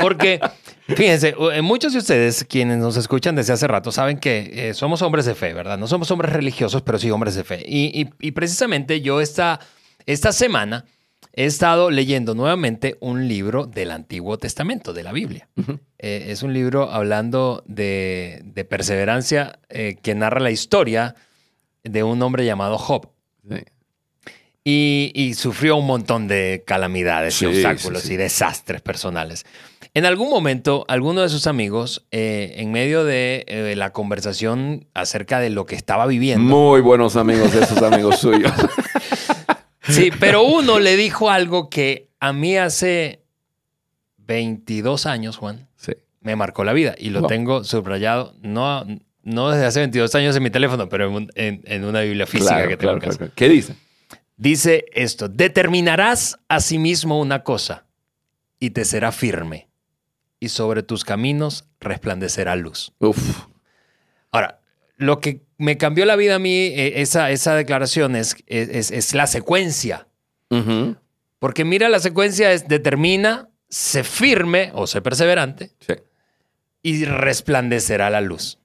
Porque, 0.00 0.40
fíjense, 0.88 1.36
eh, 1.52 1.62
muchos 1.62 1.92
de 1.92 2.00
ustedes, 2.00 2.44
quienes 2.44 2.78
nos 2.78 2.96
escuchan 2.96 3.36
desde 3.36 3.52
hace 3.52 3.68
rato, 3.68 3.92
saben 3.92 4.18
que 4.18 4.70
eh, 4.70 4.74
somos 4.74 5.00
hombres 5.02 5.26
de 5.26 5.36
fe, 5.36 5.54
¿verdad? 5.54 5.78
No 5.78 5.86
somos 5.86 6.10
hombres 6.10 6.32
religiosos, 6.32 6.82
pero 6.82 6.98
sí 6.98 7.08
hombres 7.12 7.36
de 7.36 7.44
fe. 7.44 7.62
Y, 7.64 8.08
y, 8.18 8.32
precisamente 8.32 9.00
yo 9.00 9.20
esta, 9.20 9.60
esta 10.06 10.32
semana 10.32 10.86
he 11.34 11.44
estado 11.44 11.92
leyendo 11.92 12.34
nuevamente 12.34 12.96
un 12.98 13.28
libro 13.28 13.66
del 13.66 13.92
Antiguo 13.92 14.38
Testamento, 14.38 14.92
de 14.92 15.04
la 15.04 15.12
Biblia. 15.12 15.48
Eh, 16.02 16.32
es 16.32 16.42
un 16.42 16.52
libro 16.52 16.90
hablando 16.90 17.62
de, 17.64 18.66
perseverancia 18.68 19.60
eh, 19.68 19.96
que 20.02 20.16
narra 20.16 20.40
la 20.40 20.50
historia 20.50 21.14
de 21.84 22.02
un 22.02 22.20
hombre 22.22 22.44
llamado 22.44 22.76
Job. 22.76 23.08
Y, 24.64 25.32
sufrió 25.36 25.76
un 25.76 25.86
montón 25.86 26.26
de 26.26 26.64
calamidades 26.66 27.40
y 27.40 27.46
obstáculos 27.46 28.10
y 28.10 28.16
desastres 28.16 28.82
personales. 28.82 29.46
En 29.94 30.04
algún 30.04 30.28
momento, 30.28 30.84
alguno 30.88 31.22
de 31.22 31.28
sus 31.28 31.46
amigos, 31.46 32.04
eh, 32.10 32.54
en 32.56 32.72
medio 32.72 33.04
de 33.04 33.74
la 33.76 33.92
conversación 33.92 34.88
acerca 34.94 35.38
de 35.38 35.50
lo 35.50 35.66
que 35.66 35.76
estaba 35.76 36.06
viviendo. 36.06 36.42
Muy 36.42 36.80
buenos 36.80 37.14
amigos, 37.14 37.54
esos 37.54 37.80
amigos 37.80 38.18
suyos. 38.18 38.52
Sí, 39.88 40.12
pero 40.20 40.44
uno 40.44 40.78
le 40.78 40.96
dijo 40.96 41.28
algo 41.28 41.68
que 41.68 42.08
a 42.20 42.32
mí 42.32 42.56
hace 42.56 43.24
22 44.18 45.06
años, 45.06 45.36
Juan, 45.36 45.68
me 46.22 46.36
marcó 46.36 46.64
la 46.64 46.72
vida 46.72 46.94
y 46.98 47.10
lo 47.10 47.26
tengo 47.26 47.64
subrayado, 47.64 48.34
no, 48.40 48.84
no 49.22 49.50
desde 49.50 49.66
hace 49.66 49.80
22 49.80 50.14
años 50.14 50.36
en 50.36 50.42
mi 50.42 50.50
teléfono, 50.50 50.88
pero 50.88 51.12
en, 51.34 51.84
una 51.84 52.00
biblia 52.00 52.26
física 52.26 52.66
que 52.68 52.76
tengo 52.76 52.98
¿Qué 53.34 53.48
dice? 53.48 53.74
Dice 54.36 54.86
esto, 54.92 55.28
determinarás 55.28 56.38
a 56.48 56.60
sí 56.60 56.78
mismo 56.78 57.20
una 57.20 57.42
cosa 57.42 57.86
y 58.58 58.70
te 58.70 58.84
será 58.84 59.12
firme 59.12 59.68
y 60.40 60.48
sobre 60.48 60.82
tus 60.82 61.04
caminos 61.04 61.66
resplandecerá 61.80 62.56
luz. 62.56 62.92
Uf. 62.98 63.46
Ahora, 64.32 64.60
lo 64.96 65.20
que 65.20 65.42
me 65.58 65.76
cambió 65.76 66.04
la 66.04 66.16
vida 66.16 66.36
a 66.36 66.38
mí, 66.38 66.50
eh, 66.56 67.00
esa, 67.02 67.30
esa 67.30 67.54
declaración, 67.54 68.16
es, 68.16 68.36
es, 68.46 69.14
la 69.14 69.26
secuencia. 69.26 70.08
Porque 71.38 71.64
mira, 71.64 71.88
la 71.88 71.98
secuencia 71.98 72.52
es 72.52 72.68
determina, 72.68 73.48
se 73.68 74.04
firme 74.04 74.70
o 74.74 74.86
se 74.86 75.00
perseverante 75.00 75.70
y 76.82 77.04
resplandecerá 77.04 78.10
la 78.10 78.20
luz. 78.20 78.58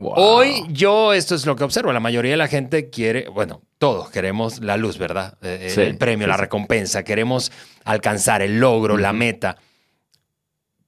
Hoy 0.00 0.64
yo, 0.68 1.12
esto 1.12 1.34
es 1.34 1.44
lo 1.44 1.56
que 1.56 1.64
observo, 1.64 1.92
la 1.92 2.00
mayoría 2.00 2.30
de 2.32 2.36
la 2.36 2.46
gente 2.46 2.88
quiere, 2.88 3.28
bueno, 3.28 3.62
todos 3.78 4.10
queremos 4.10 4.60
la 4.60 4.76
luz, 4.76 4.96
¿verdad? 4.96 5.36
Eh, 5.42 5.72
el 5.76 5.98
premio, 5.98 6.28
la 6.28 6.36
recompensa, 6.36 7.02
queremos 7.02 7.50
alcanzar 7.84 8.42
el 8.42 8.60
logro, 8.60 8.96
la 8.96 9.12
meta. 9.12 9.56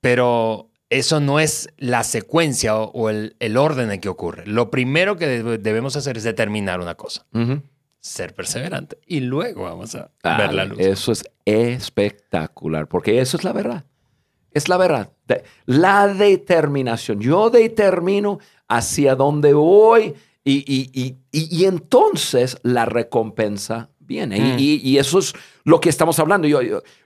Pero 0.00 0.70
eso 0.90 1.20
no 1.20 1.40
es 1.40 1.68
la 1.76 2.04
secuencia 2.04 2.76
o, 2.76 3.10
el, 3.10 3.56
orden 3.56 3.90
en 3.90 4.00
que 4.00 4.08
ocurre. 4.08 4.46
Lo 4.46 4.70
primero 4.70 5.16
que 5.16 5.26
debemos 5.26 5.96
hacer 5.96 6.16
es 6.16 6.22
determinar 6.22 6.80
una 6.80 6.94
cosa. 6.94 7.26
Ser 7.98 8.34
perseverante. 8.34 8.98
Y 9.06 9.20
luego 9.20 9.64
vamos 9.64 9.94
a 9.96 10.10
ver 10.36 10.54
la 10.54 10.64
luz. 10.64 10.78
Eso 10.78 11.12
es 11.12 11.24
espectacular, 11.44 12.86
porque 12.86 13.20
eso 13.20 13.36
es 13.36 13.44
la 13.44 13.52
verdad. 13.52 13.84
Es 14.52 14.68
la 14.68 14.76
verdad. 14.76 15.12
La 15.66 16.08
determinación. 16.08 17.20
Yo 17.20 17.50
determino 17.50 18.38
hacia 18.68 19.14
dónde 19.14 19.54
voy 19.54 20.14
y, 20.44 21.16
y 21.30 21.64
entonces 21.64 22.58
la 22.62 22.84
recompensa 22.84 23.90
viene. 24.10 24.40
Mm. 24.40 24.56
Y, 24.58 24.98
eso 24.98 25.20
es 25.20 25.32
lo 25.64 25.80
que 25.80 25.88
estamos 25.88 26.18
hablando. 26.18 26.48
Yo, 26.48 26.60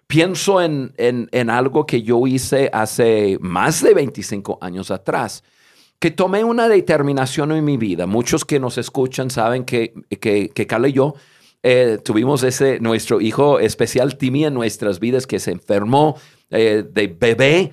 pienso 0.07 0.61
en, 0.61 0.93
en, 0.97 1.51
algo 1.51 1.87
que 1.87 2.03
yo 2.03 2.27
hice 2.27 2.71
hace 2.73 3.39
más 3.41 3.83
de 3.83 3.95
25 3.95 4.59
años 4.61 4.91
atrás, 4.91 5.45
que 5.99 6.11
tomé 6.11 6.43
una 6.43 6.69
determinación 6.69 7.53
en 7.53 7.65
mi 7.65 7.77
vida. 7.77 8.07
Muchos 8.07 8.45
que 8.45 8.59
nos 8.59 8.79
escuchan 8.79 9.31
saben 9.31 9.65
que, 9.65 9.93
que, 10.21 10.49
que 10.49 10.67
Carla 10.67 10.89
y 10.89 10.95
yo 10.95 11.15
eh, 11.63 11.99
tuvimos 12.03 12.43
ese, 12.43 12.81
nuestro 12.81 13.21
hijo 13.21 13.59
especial, 13.61 14.17
Timmy, 14.17 14.47
en 14.47 14.55
nuestras 14.55 14.99
vidas, 14.99 15.27
que 15.27 15.39
se 15.39 15.51
enfermó 15.51 16.17
eh, 16.55 16.85
de 16.89 17.07
bebé 17.09 17.73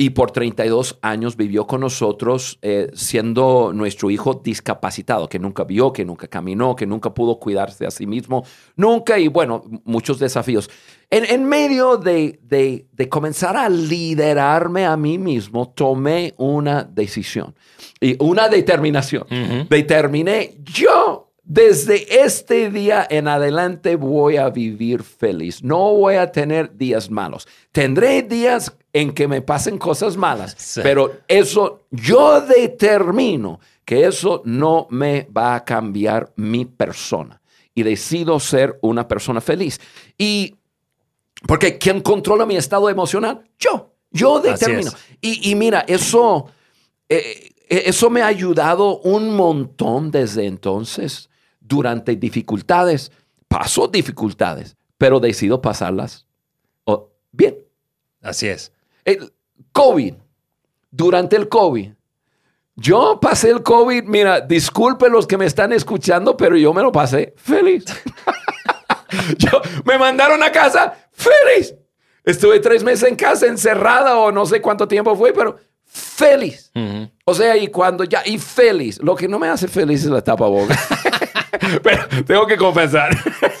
y 0.00 0.10
por 0.10 0.30
32 0.30 0.98
años 1.02 1.36
vivió 1.36 1.66
con 1.66 1.82
nosotros 1.82 2.58
eh, 2.62 2.90
siendo 2.94 3.72
nuestro 3.74 4.10
hijo 4.10 4.40
discapacitado, 4.42 5.28
que 5.28 5.38
nunca 5.38 5.64
vio, 5.64 5.92
que 5.92 6.06
nunca 6.06 6.26
caminó, 6.26 6.74
que 6.74 6.86
nunca 6.86 7.12
pudo 7.12 7.38
cuidarse 7.38 7.86
a 7.86 7.90
sí 7.90 8.06
mismo, 8.06 8.42
nunca 8.76 9.18
y 9.18 9.28
bueno, 9.28 9.62
muchos 9.84 10.18
desafíos. 10.18 10.70
En, 11.10 11.44
medio 11.44 11.98
de, 11.98 12.40
de, 12.42 13.08
comenzar 13.10 13.58
a 13.58 13.68
liderarme 13.68 14.86
a 14.86 14.96
mí 14.96 15.18
mismo, 15.18 15.68
tomé 15.68 16.32
una 16.38 16.84
decisión 16.84 17.54
y 18.00 18.16
una 18.24 18.48
determinación. 18.48 19.26
Determiné 19.68 20.54
yo 20.62 21.29
desde 21.50 22.22
este 22.24 22.70
día 22.70 23.04
en 23.10 23.26
adelante 23.26 23.96
voy 23.96 24.36
a 24.36 24.50
vivir 24.50 25.02
feliz. 25.02 25.64
No 25.64 25.96
voy 25.96 26.14
a 26.14 26.30
tener 26.30 26.76
días 26.76 27.10
malos. 27.10 27.48
Tendré 27.72 28.22
días 28.22 28.72
en 28.92 29.12
que 29.12 29.26
me 29.26 29.42
pasen 29.42 29.76
cosas 29.76 30.16
malas, 30.16 30.78
pero 30.80 31.22
eso 31.26 31.86
yo 31.90 32.40
determino 32.40 33.58
que 33.84 34.06
eso 34.06 34.42
no 34.44 34.86
me 34.90 35.26
va 35.36 35.56
a 35.56 35.64
cambiar 35.64 36.32
mi 36.36 36.66
persona 36.66 37.42
y 37.74 37.82
decido 37.82 38.38
ser 38.38 38.78
una 38.80 39.08
persona 39.08 39.40
feliz. 39.40 39.80
Y 40.16 40.54
porque 41.48 41.78
¿quién 41.78 42.00
controla 42.00 42.46
mi 42.46 42.56
estado 42.56 42.88
emocional? 42.88 43.42
Yo. 43.58 43.92
Yo 44.12 44.38
determino. 44.38 44.92
Y, 45.20 45.52
mira, 45.56 45.84
eso, 45.88 46.46
eh, 47.08 47.50
eh, 47.68 47.82
eso 47.86 48.08
me 48.08 48.22
ha 48.22 48.28
ayudado 48.28 49.00
un 49.00 49.34
montón 49.34 50.12
desde 50.12 50.46
entonces 50.46 51.29
durante 51.70 52.16
dificultades. 52.16 53.10
Paso 53.48 53.88
dificultades, 53.88 54.76
pero 54.98 55.20
decido 55.20 55.62
pasarlas 55.62 56.26
bien. 57.32 57.58
Así 58.22 58.48
es. 58.48 58.72
El 59.04 59.32
COVID, 59.72 60.14
durante 60.90 61.36
el 61.36 61.48
COVID, 61.48 61.90
yo 62.76 63.18
pasé 63.20 63.50
el 63.50 63.62
COVID, 63.62 64.04
mira, 64.04 64.40
disculpen 64.40 65.12
los 65.12 65.26
que 65.26 65.36
me 65.36 65.46
están 65.46 65.72
escuchando, 65.72 66.36
pero 66.36 66.56
yo 66.56 66.72
me 66.72 66.82
lo 66.82 66.92
pasé 66.92 67.34
feliz. 67.36 67.84
yo, 69.38 69.60
me 69.84 69.98
mandaron 69.98 70.42
a 70.42 70.50
casa 70.50 70.94
feliz. 71.12 71.74
Estuve 72.24 72.60
tres 72.60 72.82
meses 72.82 73.08
en 73.08 73.16
casa 73.16 73.46
encerrada 73.46 74.18
o 74.18 74.30
no 74.30 74.44
sé 74.46 74.60
cuánto 74.60 74.86
tiempo 74.86 75.16
fue, 75.16 75.32
pero 75.32 75.56
feliz. 75.84 76.70
O 77.24 77.34
sea, 77.34 77.56
y 77.56 77.68
cuando 77.68 78.04
ya, 78.04 78.22
y 78.24 78.38
feliz. 78.38 79.00
Lo 79.02 79.16
que 79.16 79.26
no 79.26 79.38
me 79.38 79.48
hace 79.48 79.68
feliz 79.68 80.04
es 80.04 80.10
la 80.10 80.20
boca. 80.34 80.78
pero 81.82 82.24
tengo 82.24 82.46
que 82.46 82.56
confesar. 82.56 83.10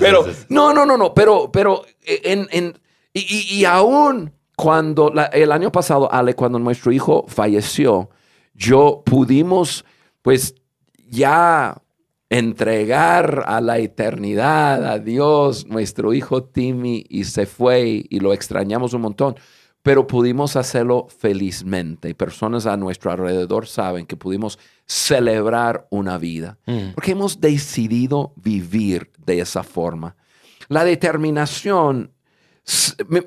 pero, 0.00 0.26
no, 0.48 0.72
no, 0.72 0.84
no, 0.84 0.96
no, 0.96 1.14
pero, 1.14 1.50
pero 1.52 1.84
eh, 2.04 2.20
en, 2.24 2.48
en 2.50 2.78
y, 3.12 3.58
y, 3.58 3.64
aún 3.64 4.32
cuando 4.56 5.12
el 5.32 5.52
año 5.52 5.72
pasado, 5.72 6.12
Ale, 6.12 6.34
cuando 6.34 6.58
nuestro 6.58 6.92
hijo 6.92 7.24
falleció, 7.28 8.10
yo 8.54 9.02
pudimos, 9.04 9.84
pues, 10.22 10.54
ya 11.08 11.80
entregar 12.30 13.44
a 13.46 13.60
la 13.60 13.78
eternidad, 13.78 14.84
a 14.84 14.98
Dios, 14.98 15.66
nuestro 15.66 16.12
hijo 16.12 16.44
Timmy, 16.44 17.04
y 17.08 17.24
se 17.24 17.46
fue 17.46 18.04
y 18.08 18.20
lo 18.20 18.32
extrañamos 18.32 18.92
un 18.92 19.02
montón. 19.02 19.36
Pero 19.82 20.06
pudimos 20.06 20.56
hacerlo 20.56 21.06
felizmente. 21.18 22.14
Personas 22.14 22.66
a 22.66 22.76
nuestro 22.76 23.10
alrededor 23.10 23.66
saben 23.66 24.06
que 24.06 24.16
pudimos 24.16 24.58
celebrar 24.86 25.86
una 25.90 26.18
vida, 26.18 26.58
Mm. 26.66 26.92
porque 26.94 27.12
hemos 27.12 27.40
decidido 27.40 28.32
vivir 28.36 29.10
de 29.24 29.40
esa 29.40 29.62
forma. 29.62 30.16
La 30.68 30.84
determinación, 30.84 32.12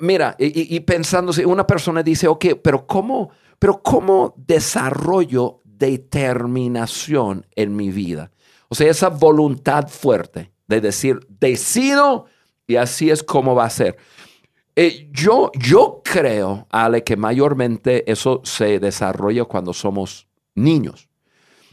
mira, 0.01 0.35
y, 0.37 0.45
y- 0.61 0.75
y 0.75 0.79
pensando, 0.81 1.33
si 1.33 1.43
una 1.45 1.65
persona 1.65 2.03
dice, 2.03 2.27
ok, 2.27 2.45
pero 2.63 2.85
¿cómo, 2.85 3.31
pero 3.57 3.81
¿cómo 3.81 4.33
desarrollo 4.37 5.59
determinación 5.63 7.45
en 7.55 7.75
mi 7.75 7.89
vida? 7.89 8.31
O 8.69 8.75
sea, 8.75 8.89
esa 8.89 9.09
voluntad 9.09 9.87
fuerte 9.87 10.51
de 10.67 10.81
decir, 10.81 11.19
decido 11.39 12.25
y 12.67 12.75
así 12.77 13.09
es 13.09 13.23
como 13.23 13.55
va 13.55 13.65
a 13.65 13.69
ser. 13.69 13.97
Eh, 14.75 15.09
yo, 15.11 15.51
yo 15.59 16.01
creo, 16.03 16.67
Ale, 16.69 17.03
que 17.03 17.15
mayormente 17.17 18.09
eso 18.09 18.41
se 18.43 18.79
desarrolla 18.79 19.43
cuando 19.45 19.73
somos 19.73 20.27
niños 20.55 21.07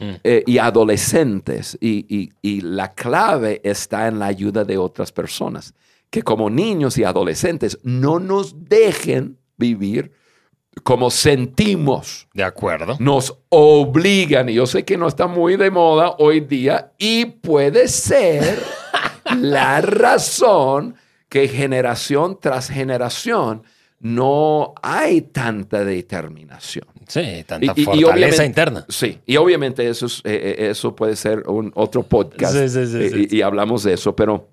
Mm. 0.01 0.13
eh, 0.23 0.43
y 0.47 0.57
adolescentes 0.59 1.77
y, 1.81 2.05
y- 2.07 2.29
y 2.41 2.61
la 2.61 2.93
clave 2.93 3.59
está 3.65 4.07
en 4.07 4.17
la 4.19 4.27
ayuda 4.27 4.63
de 4.63 4.77
otras 4.77 5.11
personas, 5.11 5.73
que 6.09 6.21
como 6.23 6.49
niños 6.49 6.97
y 6.97 7.03
adolescentes 7.03 7.77
no 7.83 8.17
nos 8.17 8.55
dejen 8.69 9.37
vivir 9.57 10.13
como 10.83 11.09
sentimos 11.09 12.27
De 12.33 12.43
acuerdo. 12.45 12.95
nos 12.99 13.39
obligan, 13.49 14.47
y 14.47 14.53
yo 14.53 14.65
sé 14.65 14.85
que 14.85 14.95
no 14.97 15.05
está 15.07 15.27
muy 15.27 15.57
de 15.57 15.69
moda 15.69 16.15
hoy 16.19 16.39
día, 16.39 16.93
y 16.97 17.25
puede 17.25 17.89
ser 17.89 18.57
la 19.37 19.81
razón 19.81 20.95
que 21.29 21.47
generación 21.47 22.37
tras 22.41 22.69
generación 22.69 23.63
no 24.01 24.73
hay 24.81 25.21
tanta 25.21 25.83
determinación. 25.83 26.87
Sí, 27.07 27.43
tanta 27.45 27.73
Y- 27.75 27.83
fortaleza 27.85 28.45
interna. 28.45 28.85
Sí, 28.87 29.19
y 29.25 29.35
obviamente 29.37 29.87
eso, 29.87 30.05
es, 30.05 30.19
eh, 30.23 30.55
eh, 30.59 30.69
eso 30.69 30.95
puede 30.95 31.15
ser 31.15 31.47
un 31.47 31.71
otro 31.75 32.03
podcast 32.03 32.53
Sí, 32.55 32.69
sí, 32.69 32.87
sí, 32.87 32.97
eh, 32.97 33.09
sí, 33.09 33.27
y, 33.31 33.37
y 33.37 33.41
hablamos 33.41 33.83
de 33.83 33.93
eso, 33.93 34.15
pero 34.15 34.47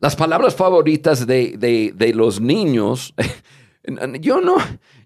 las 0.00 0.16
palabras 0.16 0.54
favoritas 0.54 1.26
de, 1.26 1.54
de- 1.58 1.92
de 1.94 2.14
los 2.14 2.40
niños, 2.40 3.14
yo 4.20 4.40
no, 4.40 4.56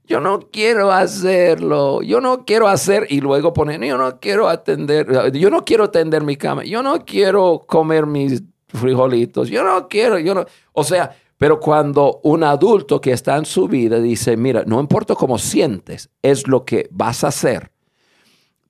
yo 0.07 0.21
no 0.21 0.40
quiero 0.50 0.90
hacerlo, 0.93 2.02
yo 2.02 2.21
no 2.21 2.45
quiero 2.45 2.69
hacer 2.69 3.07
y 3.11 3.21
luego 3.21 3.52
ponen, 3.52 3.83
yo 3.83 3.99
no 3.99 4.21
quiero 4.21 4.49
atender, 4.49 5.33
yo 5.33 5.50
no 5.50 5.64
quiero 5.64 5.90
tender 5.90 6.23
mi 6.23 6.37
cama, 6.37 6.64
yo 6.64 6.83
no 6.83 7.04
quiero 7.04 7.64
comer 7.66 8.07
mis 8.07 8.43
frijolitos, 8.75 9.49
yo 9.49 9.62
no 9.62 9.88
quiero, 9.88 10.19
yo 10.19 10.35
no, 10.35 10.45
o 10.73 10.85
sea, 10.85 11.16
pero 11.38 11.61
cuando 11.61 12.21
un 12.23 12.45
adulto 12.45 13.00
que 13.00 13.12
está 13.12 13.37
en 13.37 13.45
su 13.45 13.69
vida 13.69 14.00
dice, 14.00 14.37
mira, 14.37 14.64
no 14.66 14.81
importa 14.81 15.14
cómo 15.14 15.38
sientes, 15.38 16.11
es 16.23 16.47
lo 16.47 16.64
que 16.64 16.88
vas 16.90 17.25
a 17.25 17.28
hacer. 17.28 17.71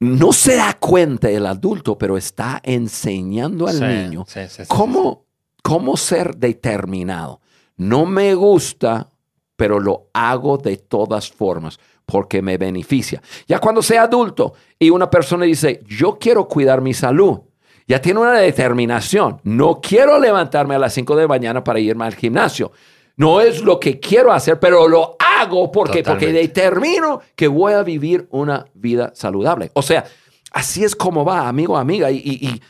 No 0.01 0.33
se 0.33 0.57
da 0.57 0.75
cuenta 0.79 1.31
el 1.31 1.47
adulto, 1.47 1.97
pero 1.97 2.17
está 2.17 2.61
enseñando 2.63 3.67
al 3.67 3.79
Sí, 3.79 3.85
niño 3.85 4.25
sí, 4.27 4.41
sí, 4.49 4.63
sí, 4.63 4.69
cómo, 4.69 5.25
cómo 5.63 5.97
ser 5.97 6.37
determinado. 6.37 7.41
No 7.77 8.05
me 8.07 8.35
gusta, 8.35 9.11
pero 9.57 9.79
lo 9.79 10.09
hago 10.13 10.59
de 10.59 10.77
todas 10.77 11.31
formas 11.31 11.79
porque 12.07 12.43
me 12.43 12.59
beneficia. 12.59 13.23
Ya 13.47 13.59
cuando 13.59 13.83
sea 13.83 14.03
adulto 14.03 14.55
y 14.79 14.91
una 14.91 15.09
persona 15.09 15.45
dice, 15.45 15.81
yo 15.87 16.19
quiero 16.19 16.49
cuidar 16.49 16.81
mi 16.81 16.93
salud, 16.93 17.41
ya 17.87 18.01
tiene 18.01 18.21
una 18.21 18.33
determinación. 18.39 19.41
No 19.45 19.81
quiero 19.81 20.19
levantarme 20.19 20.75
a 20.75 20.79
las 20.79 20.95
5 20.95 21.17
de 21.17 21.23
la 21.23 21.29
mañana 21.29 21.63
para 21.65 21.79
irme 21.81 22.05
al 22.05 22.15
gimnasio. 22.15 22.73
No 23.17 23.41
es 23.41 23.63
lo 23.63 23.79
que 23.79 24.01
quiero 24.01 24.33
hacer, 24.33 24.59
pero 24.59 24.89
lo 24.89 25.17
hago 25.21 25.71
porque, 25.71 26.03
porque 26.13 26.27
determino 26.33 27.21
que 27.37 27.47
voy 27.47 27.73
a 27.75 27.83
vivir 27.83 28.27
una 28.31 28.65
vida 28.75 29.13
saludable. 29.15 29.71
O 29.75 29.83
sea, 29.83 30.05
así 30.51 30.83
es 30.83 30.97
como 30.97 31.25
va, 31.25 31.47
amigo, 31.49 31.77
amiga. 31.77 32.11
Y, 32.11 32.17
y- 32.19 32.47
y 32.49 32.61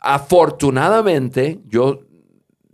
afortunadamente, 0.00 1.60
yo 1.68 2.00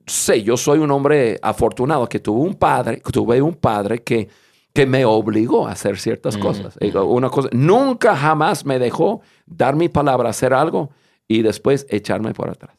sé, 0.07 0.43
yo 0.43 0.57
soy 0.57 0.79
un 0.79 0.91
hombre 0.91 1.39
afortunado 1.43 2.09
que 2.09 2.19
tuve 2.21 2.41
un 2.41 2.55
padre, 2.55 3.01
tuve 3.13 3.41
un 3.41 3.55
padre 3.55 4.03
que, 4.03 4.29
que 4.73 4.87
me 4.87 5.05
obligó 5.05 5.67
a 5.67 5.73
hacer 5.73 5.99
ciertas 5.99 6.37
cosas. 6.37 6.77
Y 6.81 6.95
Una 6.97 7.31
cosa, 7.31 7.49
nunca 7.53 8.17
jamás 8.17 8.65
me 8.65 8.79
dejó 8.79 9.21
dar 9.47 9.77
mi 9.77 9.89
palabra, 9.89 10.31
hacer 10.31 10.53
algo 10.55 10.91
y 11.29 11.43
después 11.43 11.87
echarme 11.91 12.33
por 12.35 12.51
atrás. 12.51 12.77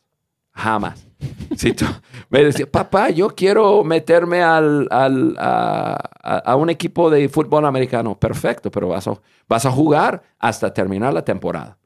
Jamás. 0.56 1.08
Si 1.56 1.74
tú 1.74 1.86
me 2.30 2.44
decía, 2.44 2.70
papá, 2.70 3.10
yo 3.10 3.30
quiero 3.30 3.84
meterme 3.84 4.44
al, 4.44 4.88
al- 4.92 5.36
a, 5.40 5.94
a- 6.46 6.56
un 6.56 6.70
equipo 6.70 7.10
de 7.10 7.28
fútbol 7.30 7.66
americano. 7.66 8.20
Perfecto, 8.20 8.70
pero 8.70 8.90
vas 8.90 9.08
a, 9.08 9.14
vas 9.48 9.66
a 9.66 9.72
jugar 9.72 10.22
hasta 10.38 10.72
terminar 10.74 11.14
la 11.14 11.24
temporada. 11.26 11.78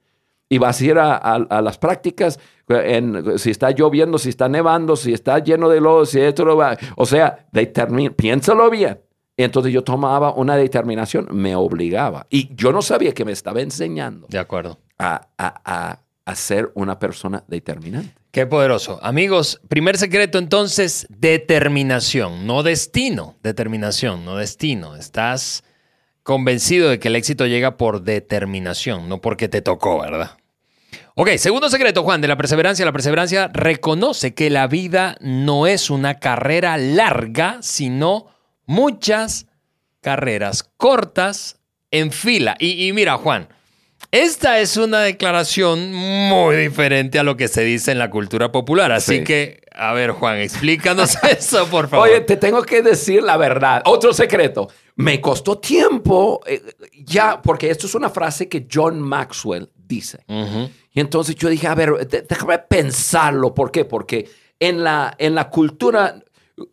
Y 0.50 0.58
vas 0.58 0.82
a 0.82 0.86
ir 0.86 0.98
a, 0.98 1.16
a- 1.16 1.62
las 1.62 1.78
prácticas, 1.78 2.40
en- 2.68 3.38
si 3.40 3.52
está 3.52 3.72
lloviendo, 3.72 4.18
si 4.18 4.30
está 4.30 4.50
nevando, 4.50 4.96
si 4.98 5.14
está 5.14 5.40
lleno 5.40 5.70
de 5.70 5.80
lodo, 5.80 6.06
si 6.06 6.20
esto 6.20 6.44
lo 6.44 6.58
va. 6.58 6.78
O 6.98 7.06
sea, 7.06 7.48
determin- 7.54 8.14
piénsalo 8.16 8.70
bien. 8.70 9.00
Entonces 9.38 9.72
yo 9.72 9.84
tomaba 9.84 10.34
una 10.34 10.56
determinación, 10.58 11.28
me 11.32 11.56
obligaba. 11.56 12.26
Y 12.30 12.54
yo 12.56 12.72
no 12.74 12.82
sabía 12.82 13.14
que 13.14 13.24
me 13.24 13.32
estaba 13.34 13.62
enseñando 13.62 14.26
De 14.30 14.40
acuerdo. 14.40 14.78
a, 14.98 15.28
a- 15.38 16.00
a- 16.28 16.36
ser 16.36 16.72
una 16.76 17.00
persona 17.00 17.44
determinante. 17.48 18.14
Qué 18.32 18.46
poderoso. 18.46 19.00
Amigos, 19.02 19.60
primer 19.68 19.98
secreto 19.98 20.38
entonces, 20.38 21.08
determinación, 21.10 22.46
no 22.46 22.62
destino. 22.64 23.36
Determinación, 23.42 24.26
no 24.26 24.36
destino. 24.38 24.96
Estás 24.96 25.64
convencido 26.24 26.90
de 26.90 27.00
que 27.00 27.08
el 27.08 27.16
éxito 27.16 27.46
llega 27.48 27.78
por 27.78 28.02
determinación, 28.04 29.10
no 29.10 29.22
porque 29.22 29.48
te 29.48 29.62
tocó, 29.62 30.00
¿verdad? 30.02 30.32
Ok, 31.16 31.30
segundo 31.38 31.70
secreto, 31.70 32.04
Juan, 32.04 32.22
de 32.22 32.28
la 32.28 32.38
perseverancia. 32.38 32.86
La 32.86 32.92
perseverancia 32.92 33.50
reconoce 33.52 34.36
que 34.36 34.50
la 34.52 34.68
vida 34.68 35.18
no 35.20 35.66
es 35.66 35.90
una 35.90 36.20
carrera 36.20 36.78
larga, 36.78 37.58
sino 37.62 38.28
muchas 38.68 39.48
carreras 40.02 40.70
cortas 40.78 41.60
en 41.90 42.12
fila. 42.12 42.56
Y, 42.60 42.88
y 42.88 42.94
mira, 42.94 43.18
Juan, 43.18 43.48
esta 44.12 44.60
es 44.60 44.78
una 44.78 45.02
declaración 45.02 45.94
muy 45.94 46.56
diferente 46.56 47.20
a 47.20 47.24
lo 47.24 47.36
que 47.38 47.48
se 47.48 47.64
dice 47.64 47.92
en 47.92 48.00
la 48.00 48.10
cultura 48.10 48.52
popular. 48.52 48.92
Así 48.92 49.18
Sí. 49.20 49.24
que, 49.24 49.62
a 49.74 49.94
ver, 49.94 50.12
Juan, 50.12 50.38
explícanos 50.38 51.18
eso, 51.24 51.68
por 51.68 51.90
favor. 51.90 52.08
Oye, 52.08 52.22
te 52.22 52.38
tengo 52.38 52.62
que 52.64 52.82
decir 52.82 53.22
la 53.24 53.38
verdad. 53.38 53.82
Otro 53.86 54.14
secreto. 54.14 54.70
Me 54.96 55.22
costó 55.22 55.60
tiempo 55.60 56.42
eh, 56.48 56.62
ya, 57.06 57.42
porque 57.42 57.70
esto 57.70 57.86
es 57.86 57.94
una 57.96 58.10
frase 58.10 58.48
que 58.50 58.66
John 58.72 59.00
Maxwell 59.00 59.70
dice. 59.76 60.20
Y 60.92 61.00
entonces 61.00 61.36
yo 61.36 61.50
dije, 61.50 61.68
a 61.68 61.76
ver, 61.76 62.08
déjame 62.08 62.58
pensarlo. 62.60 63.54
¿Por 63.54 63.72
qué? 63.72 63.86
Porque 63.86 64.28
en 64.60 64.84
la, 64.84 65.14
en 65.20 65.36
la 65.36 65.50
cultura 65.50 66.24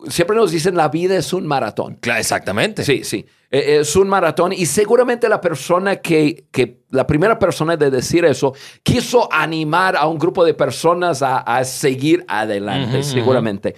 siempre 0.09 0.35
nos 0.35 0.49
dicen 0.51 0.75
la 0.75 0.87
vida 0.89 1.15
es 1.15 1.31
un 1.33 1.45
maratón. 1.45 1.97
Claro, 2.01 2.19
exactamente. 2.19 2.83
Sí, 2.83 3.03
sí. 3.03 3.25
Eh, 3.57 3.77
Es 3.81 3.95
un 3.95 4.07
maratón 4.09 4.51
y 4.53 4.65
seguramente 4.65 5.29
la 5.29 5.39
persona 5.39 5.97
que, 5.97 6.45
que, 6.51 6.81
la 6.89 7.05
primera 7.07 7.37
persona 7.39 7.77
de 7.77 7.89
decir 7.89 8.25
eso, 8.25 8.53
quiso 8.83 9.27
animar 9.31 9.95
a 9.95 10.07
un 10.07 10.17
grupo 10.17 10.43
de 10.43 10.53
personas 10.53 11.21
a, 11.21 11.37
a 11.39 11.63
seguir 11.63 12.25
adelante, 12.27 13.03
seguramente. 13.03 13.75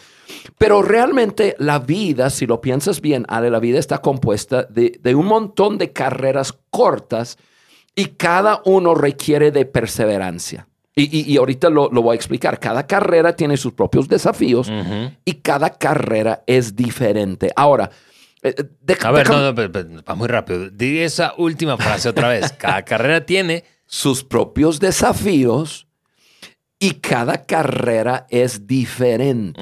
Pero 0.57 0.81
realmente 0.81 1.55
la 1.59 1.79
vida, 1.79 2.29
si 2.29 2.45
lo 2.45 2.59
piensas 2.61 3.01
bien, 3.01 3.25
Ale, 3.27 3.49
la 3.49 3.59
vida 3.59 3.79
está 3.79 3.99
compuesta 3.99 4.63
de, 4.63 4.99
de 5.01 5.15
un 5.15 5.25
montón 5.27 5.77
de 5.77 5.91
carreras 5.93 6.53
cortas 6.69 7.37
y 7.95 8.05
cada 8.17 8.61
uno 8.65 8.95
requiere 8.95 9.51
de 9.51 9.65
perseverancia. 9.65 10.67
Y, 10.95 11.03
y- 11.15 11.31
y 11.31 11.37
ahorita 11.37 11.69
lo, 11.69 11.89
lo 11.91 12.01
voy 12.01 12.13
a 12.13 12.15
explicar. 12.15 12.59
Cada 12.59 12.87
carrera 12.87 13.35
tiene 13.35 13.55
sus 13.57 13.73
propios 13.73 14.07
desafíos 14.07 14.67
y 15.25 15.33
cada 15.35 15.69
carrera 15.69 16.43
es 16.47 16.75
diferente. 16.75 17.51
Ahora, 17.55 17.85
eh, 17.85 17.89
eh, 17.89 18.06
deja- 18.81 19.07
A 19.07 19.11
ver, 19.11 19.29
no, 19.29 19.41
no, 19.41 19.55
pero- 19.55 19.71
pero, 19.71 19.89
va 20.07 20.15
muy 20.15 20.27
rápido. 20.27 20.69
Di 20.69 20.99
esa 20.99 21.33
última 21.37 21.77
frase 21.77 22.09
otra 22.09 22.29
vez. 22.29 22.51
Cada 22.57 22.83
carrera 22.83 23.25
tiene. 23.25 23.63
sus 23.89 24.23
propios 24.25 24.81
desafíos 24.81 25.87
y 26.77 26.95
cada 26.95 27.45
carrera 27.45 28.27
es 28.29 28.67
diferente. 28.67 29.61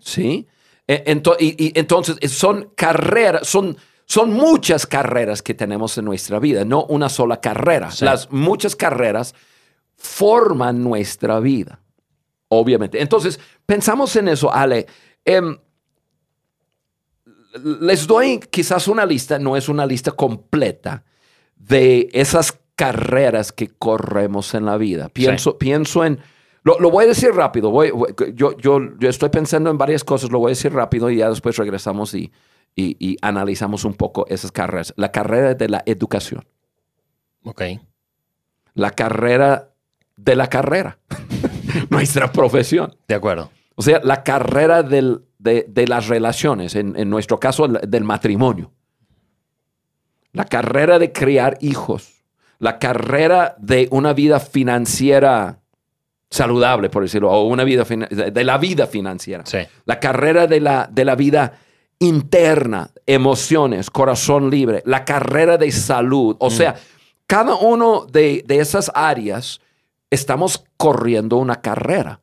¿Sí? 0.00 0.46
E- 0.86 1.02
ento- 1.06 1.36
y, 1.40 1.56
y 1.68 1.72
entonces 1.74 2.18
eh, 2.20 2.28
son 2.28 2.70
carreras, 2.76 3.48
son, 3.48 3.74
son 4.04 4.34
muchas 4.34 4.86
carreras 4.86 5.40
que 5.40 5.54
tenemos 5.54 5.96
en 5.96 6.04
nuestra 6.04 6.38
vida, 6.40 6.66
no 6.66 6.84
una 6.84 7.08
sola 7.08 7.40
carrera. 7.40 7.90
Sí. 7.90 8.04
Las 8.04 8.30
muchas 8.30 8.76
carreras 8.76 9.34
forman 9.96 10.82
nuestra 10.84 11.40
vida, 11.40 11.80
obviamente. 12.48 13.00
Entonces, 13.00 13.40
pensamos 13.64 14.14
en 14.16 14.28
eso, 14.28 14.52
Ale. 14.52 14.86
Em, 15.24 15.56
les 17.80 18.06
doy 18.06 18.40
quizás 18.50 18.88
una 18.88 19.06
lista, 19.06 19.38
no 19.38 19.56
es 19.56 19.68
una 19.68 19.86
lista 19.86 20.10
completa, 20.12 21.04
de 21.56 22.08
esas 22.12 22.58
carreras 22.76 23.52
que 23.52 23.68
corremos 23.68 24.54
en 24.54 24.64
la 24.66 24.76
vida. 24.76 25.08
Pienso, 25.08 25.56
pienso 25.58 26.04
en... 26.04 26.18
Lo, 26.64 26.78
lo 26.80 26.90
voy 26.90 27.04
a 27.04 27.08
decir 27.08 27.30
rápido. 27.32 27.70
voy- 27.70 27.90
voy- 27.90 28.14
yo, 28.34 28.56
yo, 28.58 28.80
yo 28.98 29.08
estoy 29.08 29.28
pensando 29.28 29.70
en 29.70 29.78
varias 29.78 30.02
cosas, 30.02 30.30
lo 30.30 30.38
voy 30.38 30.48
a 30.48 30.56
decir 30.56 30.72
rápido 30.72 31.10
y 31.10 31.18
ya 31.18 31.28
después 31.28 31.56
regresamos 31.56 32.14
y, 32.14 32.32
y, 32.74 32.96
y 32.98 33.16
analizamos 33.22 33.84
un 33.84 33.94
poco 33.94 34.26
esas 34.28 34.50
carreras. 34.50 34.92
La 34.96 35.12
carrera 35.12 35.54
de 35.54 35.68
la 35.68 35.82
educación, 35.86 36.44
Ok. 37.44 37.62
la 38.74 38.90
carrera 38.90 39.70
de 40.16 40.36
la 40.36 40.48
carrera, 40.48 40.98
nuestra 41.90 42.32
profesión. 42.32 42.96
De 43.08 43.14
acuerdo. 43.14 43.50
O 43.76 43.82
sea, 43.82 44.00
la 44.02 44.22
carrera 44.22 44.82
del- 44.82 45.22
de, 45.44 45.66
de 45.68 45.86
las 45.86 46.08
relaciones, 46.08 46.74
en, 46.74 46.98
en 46.98 47.08
nuestro 47.10 47.38
caso 47.38 47.66
el- 47.66 47.78
del 47.88 48.02
matrimonio. 48.02 48.72
La 50.32 50.46
carrera 50.46 50.98
de 50.98 51.12
criar 51.12 51.58
hijos. 51.60 52.24
La 52.58 52.78
carrera 52.78 53.54
de 53.58 53.88
una 53.90 54.12
vida 54.14 54.40
financiera 54.40 55.60
saludable, 56.30 56.88
por 56.90 57.02
decirlo, 57.02 57.30
o 57.30 57.44
una 57.46 57.62
vida 57.62 57.84
de 57.84 58.44
la 58.44 58.58
vida 58.58 58.86
financiera. 58.86 59.44
Sí. 59.46 59.58
La 59.84 60.00
carrera 60.00 60.46
de 60.46 60.60
la, 60.60 60.88
de 60.90 61.04
la 61.04 61.14
vida 61.14 61.58
interna, 62.00 62.90
emociones, 63.06 63.90
corazón 63.90 64.50
libre, 64.50 64.82
la 64.86 65.04
carrera 65.04 65.58
de 65.58 65.70
salud. 65.70 66.36
O 66.40 66.50
sea, 66.50 66.74
cada 67.26 67.54
uno 67.56 68.06
de, 68.10 68.42
de 68.46 68.58
esas 68.58 68.90
áreas 68.94 69.60
estamos 70.10 70.64
corriendo 70.76 71.36
una 71.36 71.60
carrera. 71.60 72.20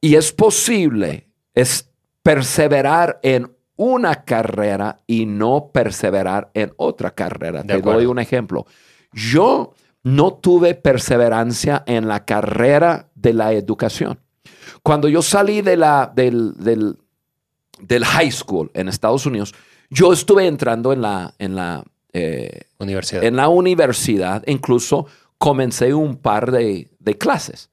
Y 0.00 0.16
es 0.16 0.32
posible 0.32 1.28
es 1.54 1.88
perseverar 2.26 3.20
en 3.22 3.52
una 3.76 4.24
carrera 4.24 4.98
y 5.06 5.26
no 5.26 5.70
perseverar 5.72 6.50
en 6.54 6.72
otra 6.76 7.12
carrera. 7.14 7.62
De 7.62 7.74
Te 7.74 7.82
doy 7.82 8.06
un 8.06 8.18
ejemplo. 8.18 8.66
Yo 9.12 9.74
no 10.02 10.34
tuve 10.34 10.74
perseverancia 10.74 11.84
en 11.86 12.08
la 12.08 12.24
carrera 12.24 13.10
de 13.14 13.32
la 13.32 13.52
educación. 13.52 14.18
Cuando 14.82 15.08
yo 15.08 15.22
salí 15.22 15.62
de 15.62 15.76
la, 15.76 16.10
del, 16.14 16.54
del- 16.56 16.98
del 17.80 18.04
high 18.04 18.32
school 18.32 18.70
en 18.74 18.88
Estados 18.88 19.24
Unidos, 19.26 19.54
yo 19.90 20.12
estuve 20.12 20.46
entrando 20.48 20.92
en 20.92 21.02
la, 21.02 21.32
en 21.38 21.54
la, 21.54 21.84
eh, 22.12 22.62
Universidad. 22.78 23.22
en 23.22 23.36
la 23.36 23.48
universidad, 23.48 24.42
incluso 24.48 25.06
comencé 25.38 25.94
un 25.94 26.16
par 26.16 26.50
de, 26.50 26.90
de 26.98 27.18
clases 27.18 27.70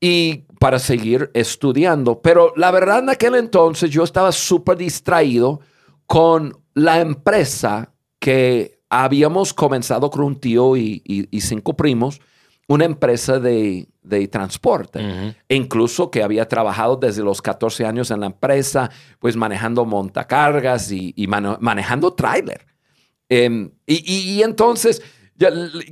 y 0.00 0.46
para 0.58 0.78
seguir 0.78 1.30
estudiando. 1.34 2.20
Pero 2.20 2.52
la 2.56 2.70
verdad 2.70 2.98
en 3.00 3.10
aquel 3.10 3.34
entonces 3.36 3.90
yo 3.90 4.02
estaba 4.04 4.32
súper 4.32 4.76
distraído 4.78 5.60
con 6.06 6.56
la 6.74 7.00
empresa 7.00 7.92
que 8.18 8.80
habíamos 8.90 9.52
comenzado 9.54 10.10
con 10.10 10.22
un 10.22 10.40
tío 10.40 10.76
y, 10.76 11.02
y- 11.04 11.28
y 11.30 11.40
cinco 11.42 11.76
primos, 11.76 12.20
una 12.66 12.84
empresa 12.84 13.38
de, 13.38 13.88
de 14.02 14.28
transporte. 14.28 15.00
E 15.48 15.54
incluso 15.54 16.10
que 16.10 16.22
había 16.22 16.46
trabajado 16.48 16.96
desde 16.96 17.22
los 17.22 17.40
14 17.40 17.86
años 17.86 18.10
en 18.10 18.20
la 18.20 18.26
empresa, 18.26 18.90
pues 19.18 19.36
manejando 19.36 19.84
montacargas 19.84 20.90
y, 20.92 21.12
y 21.16 21.26
mane- 21.28 21.56
manejando 21.60 22.12
tráiler. 22.14 22.66
Em, 23.28 23.70
y, 23.86 24.42
entonces, 24.42 25.02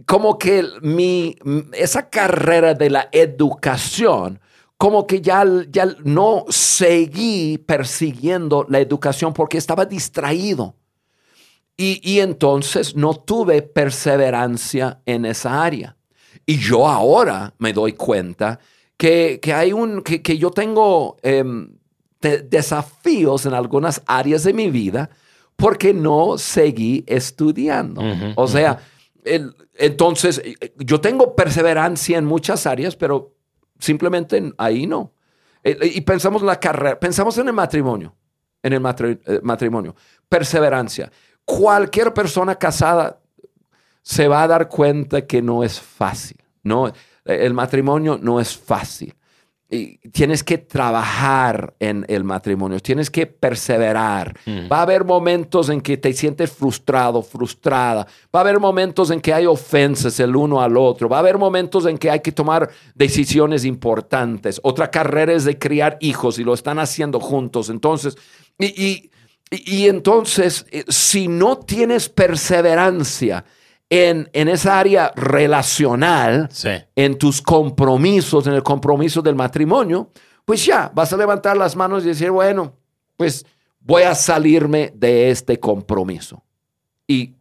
como 0.07 0.38
que 0.38 0.64
mi, 0.83 1.37
esa 1.74 2.09
carrera 2.11 2.74
de 2.74 2.90
la 2.90 3.09
educación, 3.12 4.40
como 4.79 5.07
que 5.07 5.21
ya, 5.21 5.45
ya 5.71 5.87
no 6.05 6.45
seguí 6.49 7.59
persiguiendo 7.59 8.67
la 8.69 8.79
educación 8.81 9.33
porque 9.33 9.59
estaba 9.59 9.85
distraído. 9.87 10.75
Y, 11.79 12.01
y 12.03 12.21
entonces 12.21 12.95
no 12.97 13.15
tuve 13.15 13.62
perseverancia 13.62 15.01
en 15.07 15.25
esa 15.27 15.62
área. 15.62 15.97
Y 16.47 16.59
yo 16.59 16.87
ahora 16.89 17.55
me 17.59 17.73
doy 17.73 17.93
cuenta 17.93 18.59
que, 18.97 19.41
que 19.43 19.53
hay 19.53 19.73
un, 19.73 20.03
que, 20.03 20.23
que 20.23 20.39
yo 20.39 20.51
tengo 20.51 21.17
em, 21.23 21.71
de- 22.21 22.43
desafíos 22.43 23.45
en 23.47 23.53
algunas 23.55 24.03
áreas 24.07 24.45
de 24.45 24.53
mi 24.55 24.71
vida 24.71 25.11
porque 25.57 25.93
no 25.93 26.39
seguí 26.39 27.05
estudiando. 27.07 28.03
O 28.37 28.47
sea, 28.47 28.79
el- 29.25 29.55
entonces 29.75 30.41
yo 30.79 31.01
tengo 31.01 31.35
perseverancia 31.35 32.17
en 32.17 32.25
muchas 32.25 32.67
áreas, 32.67 32.97
pero 32.97 33.35
simplemente 33.79 34.37
en- 34.37 34.55
ahí 34.59 34.87
no. 34.87 35.12
Eh, 35.62 35.77
Y 35.95 36.01
pensamos 36.03 36.43
en 36.43 36.47
la 36.47 36.61
carrera, 36.61 36.99
pensamos 36.99 37.37
en 37.39 37.49
el 37.49 37.53
matrimonio, 37.55 38.15
en 38.62 38.73
el 38.73 38.83
eh, 38.87 39.41
matrimonio. 39.43 39.95
Perseverancia. 40.29 41.11
Cualquier 41.45 42.12
persona 42.15 42.55
casada 42.57 43.19
se 44.03 44.29
va 44.29 44.43
a 44.43 44.49
dar 44.49 44.69
cuenta 44.69 45.27
que 45.27 45.43
no 45.43 45.65
es 45.65 45.81
fácil. 45.81 46.37
No, 46.62 46.93
el 47.25 47.55
matrimonio 47.55 48.19
no 48.21 48.39
es 48.41 48.57
fácil. 48.57 49.15
Y 49.68 49.98
tienes 50.11 50.44
que 50.44 50.59
trabajar 50.59 51.74
en 51.81 52.05
el 52.09 52.22
matrimonio, 52.22 52.79
tienes 52.79 53.11
que 53.11 53.26
perseverar. 53.26 54.37
Va 54.70 54.79
a 54.79 54.83
haber 54.83 55.05
momentos 55.05 55.68
en 55.70 55.81
que 55.81 55.96
te 55.96 56.12
sientes 56.12 56.52
frustrado, 56.52 57.20
frustrada. 57.20 58.07
Va 58.33 58.38
a 58.38 58.42
haber 58.42 58.61
momentos 58.61 59.11
en 59.11 59.20
que 59.20 59.35
hay 59.35 59.44
ofensas 59.46 60.20
el 60.20 60.37
uno 60.37 60.61
al 60.62 60.76
otro. 60.76 61.09
Va 61.09 61.16
a 61.16 61.20
haber 61.20 61.37
momentos 61.37 61.85
en 61.87 61.98
que 61.98 62.11
hay 62.11 62.20
que 62.20 62.31
tomar 62.31 62.70
decisiones 62.94 63.64
importantes. 63.64 64.61
Otra 64.62 64.88
carrera 64.88 65.33
es 65.33 65.44
de 65.44 65.59
criar 65.59 65.98
hijos 66.00 66.38
y 66.38 66.44
lo 66.44 66.55
están 66.55 66.79
haciendo 66.79 67.18
juntos. 67.18 67.68
Entonces, 67.68 68.16
y, 68.59 68.66
y- 68.66 69.11
y- 69.50 69.76
y 69.79 69.88
entonces, 69.88 70.64
eh, 70.70 70.85
si 70.88 71.26
no 71.29 71.59
tienes 71.59 72.09
perseverancia 72.09 73.44
en, 73.90 74.29
en 74.33 74.49
esa 74.49 74.79
área 74.79 75.12
relacional, 75.16 76.49
Sí. 76.51 76.70
en 76.96 77.16
tus 77.18 77.40
compromisos, 77.40 78.46
en 78.46 78.55
el 78.55 78.62
compromiso 78.62 79.22
del 79.22 79.35
matrimonio, 79.35 80.11
pues 80.44 80.64
ya 80.64 80.90
vas 80.94 81.12
a 81.12 81.16
levantar 81.16 81.57
las 81.57 81.75
manos 81.77 82.05
y 82.05 82.09
decir, 82.09 82.31
bueno, 82.31 82.72
pues 83.16 83.44
voy 83.81 84.03
a 84.03 84.14
salirme 84.14 84.92
de 84.94 85.31
este 85.31 85.59
compromiso. 85.61 86.42
Y, 87.07 87.35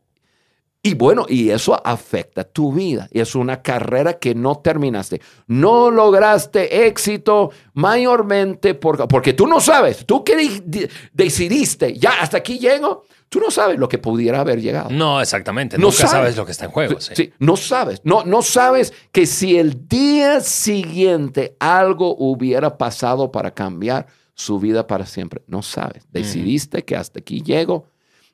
y 0.87 0.93
bueno, 0.93 1.25
y 1.27 1.49
eso 1.49 1.79
afecta 1.83 2.43
tu 2.43 2.71
vida. 2.71 3.07
Y 3.11 3.19
es 3.19 3.33
una 3.33 3.61
carrera 3.63 4.19
que 4.19 4.35
no 4.35 4.59
terminaste. 4.59 5.19
No 5.47 5.89
lograste 5.89 6.85
éxito 6.85 7.49
mayormente 7.73 8.75
por- 8.75 9.07
porque 9.07 9.33
tú 9.33 9.47
no 9.47 9.59
sabes, 9.59 10.05
tú 10.05 10.23
que 10.23 10.35
di- 10.35 10.61
di- 10.65 10.87
decidiste, 11.11 11.93
ya 11.97 12.11
hasta 12.21 12.37
aquí 12.37 12.59
llego, 12.59 13.03
tú 13.29 13.39
no 13.39 13.49
sabes 13.49 13.79
lo 13.79 13.89
que 13.89 13.97
pudiera 13.97 14.41
haber 14.41 14.61
llegado. 14.61 14.89
No, 14.91 15.19
exactamente. 15.21 15.77
No 15.77 15.85
Nunca 15.87 15.97
sabes. 15.97 16.11
sabes. 16.11 16.37
lo 16.37 16.45
que 16.45 16.51
está 16.51 16.65
en 16.65 16.71
juego. 16.71 16.99
Sí. 16.99 17.13
Sí, 17.15 17.33
no 17.39 17.57
sabes. 17.57 18.01
No, 18.03 18.23
no 18.23 18.41
sabes 18.43 18.93
que 19.11 19.25
si 19.25 19.57
el 19.57 19.87
día 19.87 20.39
siguiente 20.41 21.55
algo 21.59 22.15
hubiera 22.17 22.77
pasado 22.77 23.31
para 23.31 23.51
cambiar 23.51 24.05
su 24.35 24.59
vida 24.59 24.85
para 24.85 25.05
siempre. 25.05 25.41
No 25.47 25.61
sabes. 25.63 26.03
Decidiste 26.11 26.83
que 26.83 26.95
hasta 26.95 27.19
aquí 27.21 27.41
llego. 27.41 27.87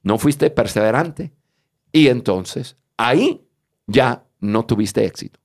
No 0.04 0.18
fuiste 0.18 0.50
perseverante. 0.50 1.32
Y 1.92 2.08
entonces 2.08 2.76
ahí 2.98 3.42
ya 3.88 4.24
no 4.40 4.66
tuviste 4.66 5.06
éxito. 5.06 5.40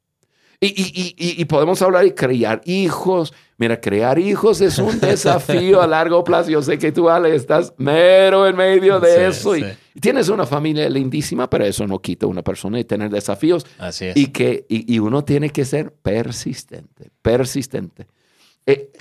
Y, 0.58 0.68
y- 0.68 0.92
y- 0.94 1.14
y- 1.18 1.42
y 1.42 1.44
podemos 1.44 1.82
hablar 1.82 2.04
de 2.04 2.14
criar 2.14 2.62
hijos. 2.64 3.34
Mira, 3.58 3.78
criar 3.78 4.18
hijos 4.18 4.62
es 4.62 4.78
un 4.78 4.98
desafío 5.00 5.82
a 5.82 5.86
largo 5.86 6.24
plazo. 6.24 6.48
Yo 6.50 6.62
sé 6.62 6.78
que 6.78 6.92
tú, 6.92 7.10
Ale, 7.10 7.34
estás 7.34 7.74
mero 7.76 8.46
en 8.46 8.56
medio 8.56 8.98
de 8.98 9.14
Sí, 9.14 9.20
eso. 9.38 9.56
Y, 9.56 9.62
sí. 9.62 9.68
y 9.94 10.00
tienes 10.00 10.30
una 10.30 10.46
familia 10.46 10.88
lindísima, 10.88 11.50
pero 11.50 11.64
eso 11.66 11.86
no 11.86 11.98
quita 12.00 12.24
a 12.24 12.28
una 12.30 12.42
persona 12.42 12.78
de 12.78 12.84
tener 12.84 13.10
desafíos. 13.10 13.66
Así 13.78 14.06
es. 14.06 14.16
Y 14.16 14.28
que 14.28 14.64
y, 14.68 14.94
y 14.94 14.98
uno 14.98 15.24
tiene 15.24 15.50
que 15.50 15.64
ser 15.66 15.92
persistente, 15.92 17.10
persistente. 17.20 18.06
Eh, 18.64 18.92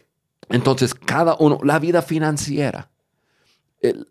entonces, 0.50 0.94
cada 0.94 1.38
uno, 1.40 1.60
la 1.64 1.80
vida 1.80 2.02
financiera. 2.02 2.90
el- 3.80 4.08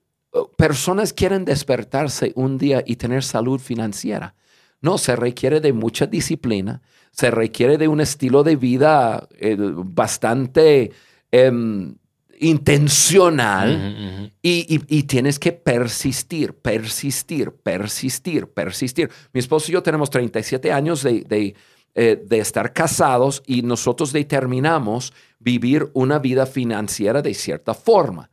personas 0.57 1.13
quieren 1.13 1.45
despertarse 1.45 2.33
un 2.35 2.59
día 2.59 2.83
y 2.87 2.97
tener 2.97 3.23
salud 3.23 3.61
financiera. 3.61 4.35
No, 4.81 4.99
se 4.99 5.17
requiere 5.17 5.61
de 5.61 5.73
mucha 5.73 6.07
disciplina, 6.07 6.83
se 7.11 7.31
requiere 7.31 7.79
de 7.79 7.89
un 7.89 8.01
estilo 8.01 8.43
de 8.43 8.57
vida 8.57 9.29
eh, 9.39 9.57
bastante 9.59 10.93
em, 11.31 11.95
intencional. 12.41 14.31
Y 14.43 15.03
tienes 15.05 15.39
que 15.39 15.53
persistir, 15.53 16.53
persistir, 16.55 17.53
persistir, 17.53 18.47
persistir. 18.49 19.11
Mi 19.33 19.41
esposo 19.41 19.71
y 19.71 19.75
yo 19.75 19.83
tenemos 19.83 20.11
37 20.11 20.71
años 20.71 21.03
de, 21.03 21.23
de, 21.23 21.55
eh, 21.95 22.23
de 22.23 22.39
estar 22.39 22.73
casados 22.73 23.43
y 23.47 23.63
nosotros 23.63 24.13
determinamos 24.13 25.13
vivir 25.39 25.91
una 25.95 26.19
vida 26.19 26.45
financiera 26.45 27.23
de 27.23 27.33
cierta 27.35 27.73
forma. 27.73 28.31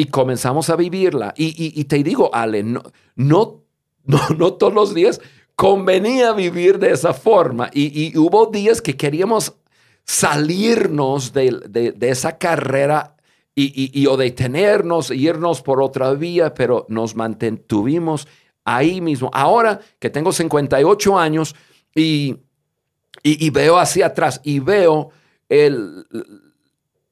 Y 0.00 0.06
comenzamos 0.06 0.70
a 0.70 0.76
vivirla. 0.76 1.34
Y, 1.36 1.48
y- 1.78 1.84
te 1.84 2.02
digo, 2.02 2.34
Ale, 2.34 2.62
no, 2.62 2.82
no, 3.16 3.64
no, 4.04 4.18
no 4.38 4.54
todos 4.54 4.72
los 4.72 4.94
días 4.94 5.20
convenía 5.54 6.32
vivir 6.32 6.78
de 6.78 6.92
esa 6.92 7.12
forma. 7.12 7.68
Y, 7.74 8.16
hubo 8.16 8.46
días 8.46 8.80
que 8.80 8.96
queríamos 8.96 9.52
salirnos 10.06 11.34
de, 11.34 11.60
de- 11.68 12.08
esa 12.08 12.38
carrera 12.38 13.14
y, 13.54 14.06
o 14.06 14.16
detenernos, 14.16 15.10
irnos 15.10 15.60
por 15.60 15.82
otra 15.82 16.14
vía, 16.14 16.54
pero 16.54 16.86
nos 16.88 17.14
mantuvimos 17.14 18.26
ahí 18.64 19.02
mismo. 19.02 19.28
Ahora 19.34 19.80
que 19.98 20.08
tengo 20.08 20.32
58 20.32 21.18
años 21.18 21.54
y- 21.94 22.38
y 23.22 23.50
veo 23.50 23.76
hacia 23.76 24.06
atrás 24.06 24.40
y 24.44 24.60
veo 24.60 25.10
el, 25.50 26.06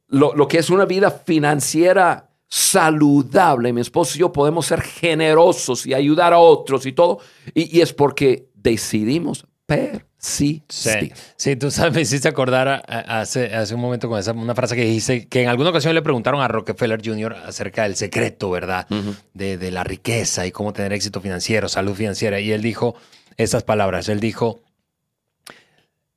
lo, 0.07 0.35
lo 0.35 0.48
que 0.48 0.57
es 0.57 0.70
una 0.70 0.87
vida 0.87 1.11
financiera 1.11 2.28
saludable, 2.49 3.73
mi 3.73 3.83
esposo 3.83 4.17
y 4.17 4.21
yo 4.21 4.33
podemos 4.33 4.67
ser 4.67 4.81
generosos 4.81 5.87
y 5.87 5.95
ayudar 5.95 6.33
a 6.33 6.39
otros 6.39 6.87
y 6.87 6.93
todo. 6.93 7.19
Y, 7.55 7.81
es 7.81 7.93
porque 7.93 8.49
decidimos 8.55 9.47
persistir. 9.67 10.09
Sí, 10.19 11.13
sí, 11.37 11.57
tú 11.57 11.71
sabes, 11.71 11.95
me 11.95 12.01
hiciste 12.01 12.27
acordar 12.27 12.83
hace, 12.89 13.55
hace 13.55 13.75
un 13.75 13.81
momento 13.81 14.09
con 14.09 14.19
esa 14.19 14.33
una 14.33 14.55
frase 14.55 14.75
que 14.75 14.85
dijiste, 14.85 15.29
que 15.29 15.43
en 15.43 15.49
alguna 15.49 15.71
ocasión 15.71 15.95
le 15.95 16.03
preguntaron 16.03 16.41
a 16.41 16.49
Rockefeller 16.49 17.01
Jr. 17.05 17.37
acerca 17.47 17.85
del 17.85 17.95
secreto, 17.95 18.51
¿verdad? 18.51 18.89
de, 19.35 19.59
de 19.59 19.71
la 19.71 19.85
riqueza 19.85 20.45
y 20.45 20.51
cómo 20.51 20.73
tener 20.73 20.93
éxito 20.93 21.21
financiero, 21.21 21.69
salud 21.69 21.95
financiera. 21.95 22.41
Y 22.41 22.51
él 22.51 22.63
dijo 22.63 22.97
esas 23.37 23.63
palabras, 23.63 24.09
él 24.09 24.19
dijo, 24.19 24.61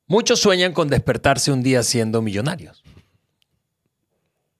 muchos 0.08 0.39
sueñan 0.39 0.74
con 0.74 0.88
despertarse 0.88 1.52
un 1.52 1.62
día 1.62 1.84
siendo 1.84 2.24
millonarios. 2.24 2.81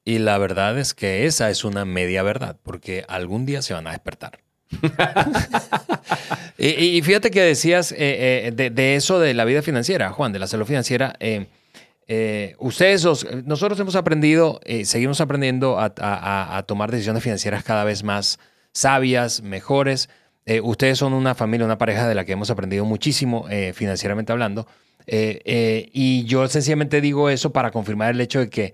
Y 0.04 0.20
la 0.20 0.38
verdad 0.38 0.78
es 0.80 0.94
que 0.94 1.26
esa 1.26 1.50
es 1.50 1.64
una 1.64 1.86
media 1.86 2.24
verdad, 2.24 2.58
porque 2.64 3.06
algún 3.08 3.46
día 3.46 3.62
se 3.62 3.74
van 3.74 3.88
a 3.88 3.92
despertar. 3.92 4.40
y, 6.58 7.02
fíjate 7.02 7.30
que 7.30 7.42
decías 7.42 7.92
eh, 7.92 8.54
eh, 8.58 8.72
de, 8.72 8.96
eso 8.96 9.20
de 9.20 9.34
la 9.34 9.46
vida 9.46 9.62
financiera, 9.62 10.12
Juan, 10.12 10.32
de 10.32 10.40
la 10.40 10.48
salud 10.48 10.66
financiera. 10.66 11.16
Eh, 11.20 12.56
ustedes, 12.60 13.06
nosotros 13.46 13.80
hemos 13.80 13.96
aprendido, 13.96 14.60
seguimos 14.84 15.22
aprendiendo 15.22 15.78
a, 15.80 16.64
tomar 16.68 16.92
decisiones 16.92 17.24
financieras 17.24 17.64
cada 17.64 17.84
vez 17.84 18.04
más 18.04 18.40
sabias, 18.74 19.42
mejores. 19.42 20.10
ustedes 20.64 20.98
son 20.98 21.14
una 21.14 21.36
familia, 21.36 21.66
una 21.66 21.78
pareja 21.78 22.08
de 22.08 22.16
la 22.16 22.26
que 22.26 22.34
hemos 22.34 22.50
aprendido 22.50 22.84
muchísimo 22.86 23.46
financieramente 23.74 24.34
hablando. 24.34 24.68
y 25.08 26.26
yo 26.26 26.48
sencillamente 26.50 27.00
digo 27.00 27.30
eso 27.30 27.54
para 27.54 27.72
confirmar 27.72 28.12
el 28.12 28.20
hecho 28.20 28.40
de 28.40 28.50
que 28.50 28.74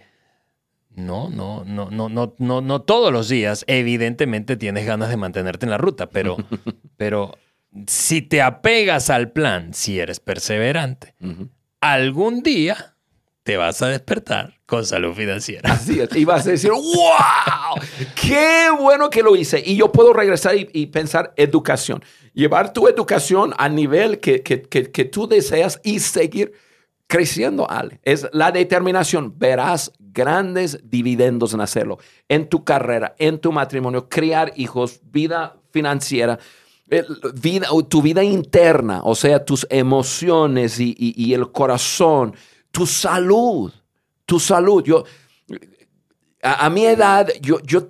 no, 0.97 1.29
no, 1.29 1.63
no, 1.63 1.91
no, 1.91 2.09
no, 2.09 2.33
no, 2.39 2.61
no 2.61 2.81
todos 2.81 3.13
los 3.13 3.29
días, 3.29 3.63
evidentemente 3.67 4.57
tienes 4.57 4.87
ganas 4.87 5.09
de 5.09 5.17
mantenerte 5.17 5.67
en 5.67 5.69
la 5.69 5.77
ruta, 5.77 6.09
pero, 6.09 6.37
pero 6.97 7.37
si 7.85 8.23
te 8.23 8.41
apegas 8.41 9.11
al 9.11 9.31
plan, 9.31 9.75
si 9.75 9.99
eres 9.99 10.19
perseverante, 10.19 11.13
algún 11.81 12.41
día 12.41 12.95
te 13.43 13.57
vas 13.57 13.81
a 13.83 13.89
despertar 13.89 14.55
con 14.65 14.85
salud 14.85 15.13
financiera. 15.13 15.71
Así 15.71 15.99
es, 15.99 16.13
y 16.15 16.25
vas 16.25 16.47
a 16.47 16.49
decir, 16.49 16.71
wow, 16.71 17.79
qué 18.19 18.69
bueno 18.77 19.11
que 19.11 19.21
lo 19.21 19.35
hice. 19.35 19.61
Y 19.63 19.75
yo 19.75 19.91
puedo 19.91 20.13
regresar 20.13 20.55
y, 20.57 20.87
pensar 20.87 21.31
educación, 21.37 22.03
llevar 22.33 22.73
tu 22.73 22.87
educación 22.87 23.53
al 23.59 23.75
nivel 23.75 24.19
que, 24.19 24.41
que, 24.41 24.63
que 24.63 25.05
tú 25.05 25.27
deseas 25.27 25.79
y 25.83 25.99
seguir 25.99 26.53
creciendo, 27.07 27.69
Ale. 27.69 27.99
Es 28.03 28.27
la 28.33 28.51
determinación. 28.51 29.33
Verás 29.37 29.91
grandes 29.99 30.79
dividendos 30.83 31.53
en 31.53 31.61
hacerlo. 31.61 31.97
En 32.27 32.47
tu 32.49 32.63
carrera, 32.63 33.15
en 33.17 33.39
tu 33.39 33.51
matrimonio, 33.51 34.07
criar 34.09 34.53
hijos, 34.55 34.99
vida 35.03 35.57
financiera. 35.71 36.37
Eh, 36.89 37.03
vida, 37.33 37.67
tu 37.89 38.01
vida 38.01 38.23
interna, 38.23 39.01
o 39.03 39.13
sea, 39.13 39.43
tus 39.43 39.67
emociones 39.69 40.79
y, 40.79 41.33
el 41.33 41.51
corazón, 41.51 42.33
tu 42.71 42.85
salud, 42.85 43.73
tu 44.25 44.39
salud. 44.39 44.83
Yo, 44.85 45.03
a, 46.41 46.69
mi 46.69 46.85
edad, 46.85 47.27
yo, 47.41 47.59
yo 47.61 47.89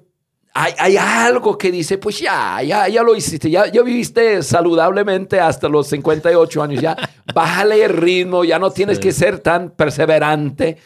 hay, 0.59 0.97
algo 0.97 1.55
que 1.57 1.71
dice, 1.71 1.99
pues 1.99 2.19
ya, 2.19 2.61
ya, 2.63 2.87
ya 2.87 3.03
lo 3.03 3.15
hiciste, 3.15 3.49
ya, 3.49 3.71
ya 3.71 3.83
viviste 3.83 4.41
saludablemente 4.41 5.39
hasta 5.39 5.69
los 5.69 5.87
58 5.87 6.63
años, 6.63 6.81
ya 6.81 6.97
bájale 7.33 7.83
el 7.83 7.93
ritmo, 7.93 8.43
ya 8.43 8.57
no 8.57 8.71
tienes 8.71 8.97
que 8.97 9.11
ser 9.11 9.39
tan 9.39 9.69
perseverante 9.69 10.77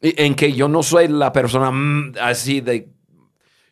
en 0.00 0.34
que 0.34 0.52
yo 0.52 0.68
no 0.68 0.82
soy 0.82 1.08
la 1.08 1.32
persona 1.32 1.70
mm, 1.70 2.14
así 2.22 2.60
de... 2.62 2.88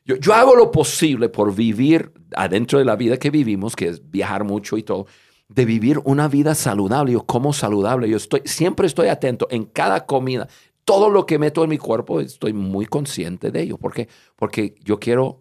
Yo, 0.05 0.16
yo 0.16 0.35
hago 0.35 0.55
lo 0.55 0.71
posible 0.71 1.31
por 1.31 1.55
vivir 1.55 2.12
adentro 2.35 2.79
de 2.79 2.85
la 2.85 2.95
vida 2.95 3.16
que 3.16 3.31
vivimos, 3.31 3.75
que 3.75 3.88
es 3.88 4.11
viajar 4.11 4.45
mucho 4.45 4.77
y 4.77 4.83
todo, 4.83 5.07
de 5.49 5.64
vivir 5.64 6.01
una 6.05 6.29
vida 6.29 6.55
saludable. 6.55 7.12
Yo 7.12 7.25
como 7.25 7.53
saludable, 7.53 8.09
yo 8.09 8.19
estoy, 8.19 8.42
siempre 8.45 8.87
estoy 8.87 9.09
atento 9.09 9.49
en 9.51 9.64
cada 9.64 10.05
comida. 10.07 10.49
Todo 10.85 11.09
lo 11.11 11.27
que 11.27 11.38
meto 11.38 11.64
en 11.64 11.71
mi 11.71 11.79
cuerpo, 11.79 12.21
estoy 12.21 12.53
muy 12.53 12.87
consciente 12.87 13.51
de 13.51 13.62
ello. 13.62 13.79
¿Por 13.79 13.92
qué? 13.92 14.09
Porque 14.37 14.77
yo 14.85 15.01
quiero 15.01 15.40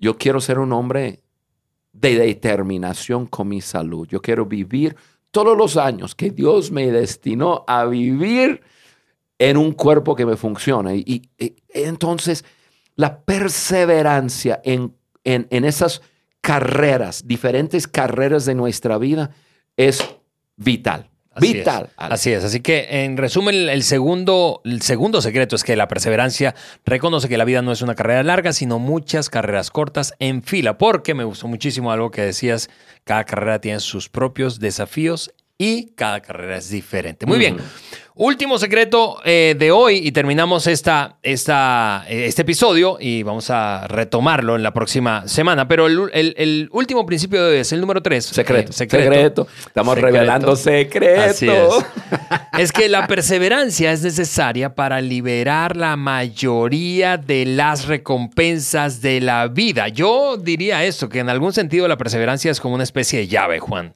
yo 0.00 0.16
quiero 0.16 0.40
ser 0.40 0.58
un 0.58 0.72
hombre 0.72 1.22
de 1.92 2.16
determinación 2.16 3.26
con 3.26 3.48
mi 3.48 3.60
salud. 3.60 4.06
Yo 4.08 4.20
quiero 4.20 4.46
vivir 4.46 4.96
todos 5.30 5.56
los 5.56 5.76
años 5.76 6.14
que 6.14 6.30
Dios 6.30 6.70
me 6.70 6.90
destinó 6.90 7.64
a 7.66 7.84
vivir 7.84 8.62
en 9.38 9.56
un 9.56 9.72
cuerpo 9.72 10.14
que 10.14 10.26
me 10.26 10.36
funciona. 10.36 10.94
Y, 10.94 11.30
entonces, 11.70 12.44
la 12.94 13.20
perseverancia 13.20 14.60
en, 14.64 14.94
en 15.24 15.64
esas 15.64 16.02
carreras, 16.40 17.26
diferentes 17.26 17.86
carreras 17.86 18.44
de 18.44 18.54
nuestra 18.54 18.98
vida, 18.98 19.30
es 19.76 20.04
vital. 20.56 21.10
Vital. 21.40 21.90
Así 21.96 22.32
es. 22.32 22.44
Así 22.44 22.60
que, 22.60 23.04
en 23.04 23.16
resumen, 23.16 23.68
el 23.68 23.82
segundo, 23.82 24.60
el 24.64 24.82
segundo 24.82 25.20
secreto 25.20 25.56
es 25.56 25.64
que 25.64 25.76
la 25.76 25.88
perseverancia 25.88 26.54
reconoce 26.84 27.28
que 27.28 27.38
la 27.38 27.44
vida 27.44 27.62
no 27.62 27.72
es 27.72 27.82
una 27.82 27.94
carrera 27.94 28.22
larga, 28.22 28.52
sino 28.52 28.78
muchas 28.78 29.30
carreras 29.30 29.70
cortas 29.70 30.14
en 30.18 30.42
fila. 30.42 30.78
Porque 30.78 31.14
me 31.14 31.24
gustó 31.24 31.48
muchísimo 31.48 31.92
algo 31.92 32.10
que 32.10 32.22
decías, 32.22 32.70
cada 33.04 33.24
carrera 33.24 33.60
tiene 33.60 33.80
sus 33.80 34.08
propios 34.08 34.60
desafíos 34.60 35.32
y 35.58 35.90
cada 35.96 36.20
carrera 36.20 36.56
es 36.56 36.70
diferente. 36.70 37.26
Muy 37.26 37.38
bien. 37.38 37.56
Último 38.20 38.58
secreto 38.58 39.20
eh, 39.24 39.54
de 39.56 39.70
hoy 39.70 40.00
y 40.02 40.10
terminamos 40.10 40.66
esta, 40.66 41.18
esta, 41.22 42.04
eh, 42.08 42.26
este 42.26 42.42
episodio 42.42 42.96
y 42.98 43.22
vamos 43.22 43.48
a 43.48 43.86
retomarlo 43.86 44.56
en 44.56 44.64
la 44.64 44.72
próxima 44.74 45.28
semana. 45.28 45.68
Pero 45.68 45.86
el, 45.86 46.68
último 46.72 47.06
principio 47.06 47.44
de 47.44 47.52
hoy 47.52 47.58
es 47.58 47.70
el 47.70 47.80
número 47.80 48.02
tres. 48.02 48.24
Secreto. 48.24 48.70
Eh, 48.70 48.72
secreto. 48.72 49.46
Estamos 49.64 49.96
revelando 49.98 50.56
secretos. 50.56 51.42
Es. 51.42 51.84
es 52.58 52.72
que 52.72 52.88
la 52.88 53.06
perseverancia 53.06 53.92
es 53.92 54.02
necesaria 54.02 54.74
para 54.74 55.00
liberar 55.00 55.76
la 55.76 55.94
mayoría 55.94 57.18
de 57.18 57.46
las 57.46 57.86
recompensas 57.86 59.00
de 59.00 59.20
la 59.20 59.46
vida. 59.46 59.86
Yo 59.86 60.36
diría 60.36 60.82
esto, 60.84 61.08
que 61.08 61.20
en 61.20 61.28
algún 61.28 61.52
sentido 61.52 61.86
la 61.86 61.96
perseverancia 61.96 62.50
es 62.50 62.58
como 62.58 62.74
una 62.74 62.82
especie 62.82 63.20
de 63.20 63.28
llave, 63.28 63.60
Juan. 63.60 63.94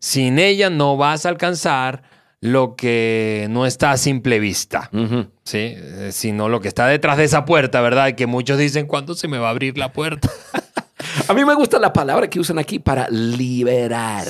Sin 0.00 0.38
ella 0.38 0.68
no 0.68 0.98
vas 0.98 1.24
a 1.24 1.30
alcanzar 1.30 2.13
lo 2.44 2.76
que 2.76 3.46
no 3.48 3.64
está 3.64 3.92
a 3.92 3.96
simple 3.96 4.38
vista, 4.38 4.90
¿sí? 5.44 5.72
Eh, 5.76 6.10
sino 6.12 6.50
lo 6.50 6.60
que 6.60 6.68
está 6.68 6.86
detrás 6.86 7.16
de 7.16 7.24
esa 7.24 7.46
puerta, 7.46 7.80
¿verdad? 7.80 8.14
Que 8.16 8.26
muchos 8.26 8.58
dicen, 8.58 8.86
¿cuándo 8.86 9.14
se 9.14 9.28
me 9.28 9.38
va 9.38 9.46
a 9.46 9.50
abrir 9.50 9.78
la 9.78 9.94
puerta? 9.94 10.30
a 11.28 11.32
mí 11.32 11.42
me 11.42 11.54
gusta 11.54 11.78
la 11.78 11.90
palabra 11.90 12.28
que 12.28 12.38
usan 12.38 12.58
aquí 12.58 12.78
para 12.78 13.08
liberar. 13.08 14.26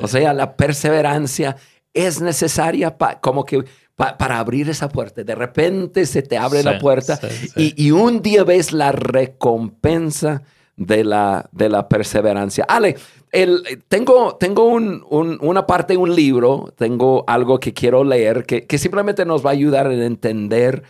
O 0.00 0.08
sea, 0.08 0.32
la 0.32 0.56
perseverancia 0.56 1.56
es 1.92 2.22
necesaria 2.22 2.96
como 3.20 3.44
que 3.44 3.62
para 3.96 4.38
abrir 4.38 4.70
esa 4.70 4.88
puerta. 4.88 5.22
De 5.22 5.34
repente 5.34 6.06
se 6.06 6.22
te 6.22 6.38
abre 6.38 6.62
la 6.62 6.78
puerta 6.78 7.20
y, 7.54 7.74
y, 7.76 7.90
un 7.90 8.22
día 8.22 8.44
ves 8.44 8.72
la 8.72 8.92
recompensa 8.92 10.42
de 10.86 11.04
la, 11.04 11.48
de 11.52 11.68
la 11.68 11.88
perseverancia. 11.88 12.64
Ale, 12.68 12.96
el, 13.32 13.82
tengo, 13.88 14.36
tengo 14.36 14.66
una 14.66 15.66
parte 15.66 15.94
de 15.94 15.98
un 15.98 16.14
libro, 16.14 16.72
tengo 16.76 17.24
algo 17.26 17.58
que 17.58 17.72
quiero 17.72 18.04
leer 18.04 18.44
que, 18.44 18.78
simplemente 18.78 19.24
nos 19.24 19.44
va 19.44 19.50
a 19.50 19.54
ayudar 19.54 19.86
a 19.86 19.94
entender 19.94 20.82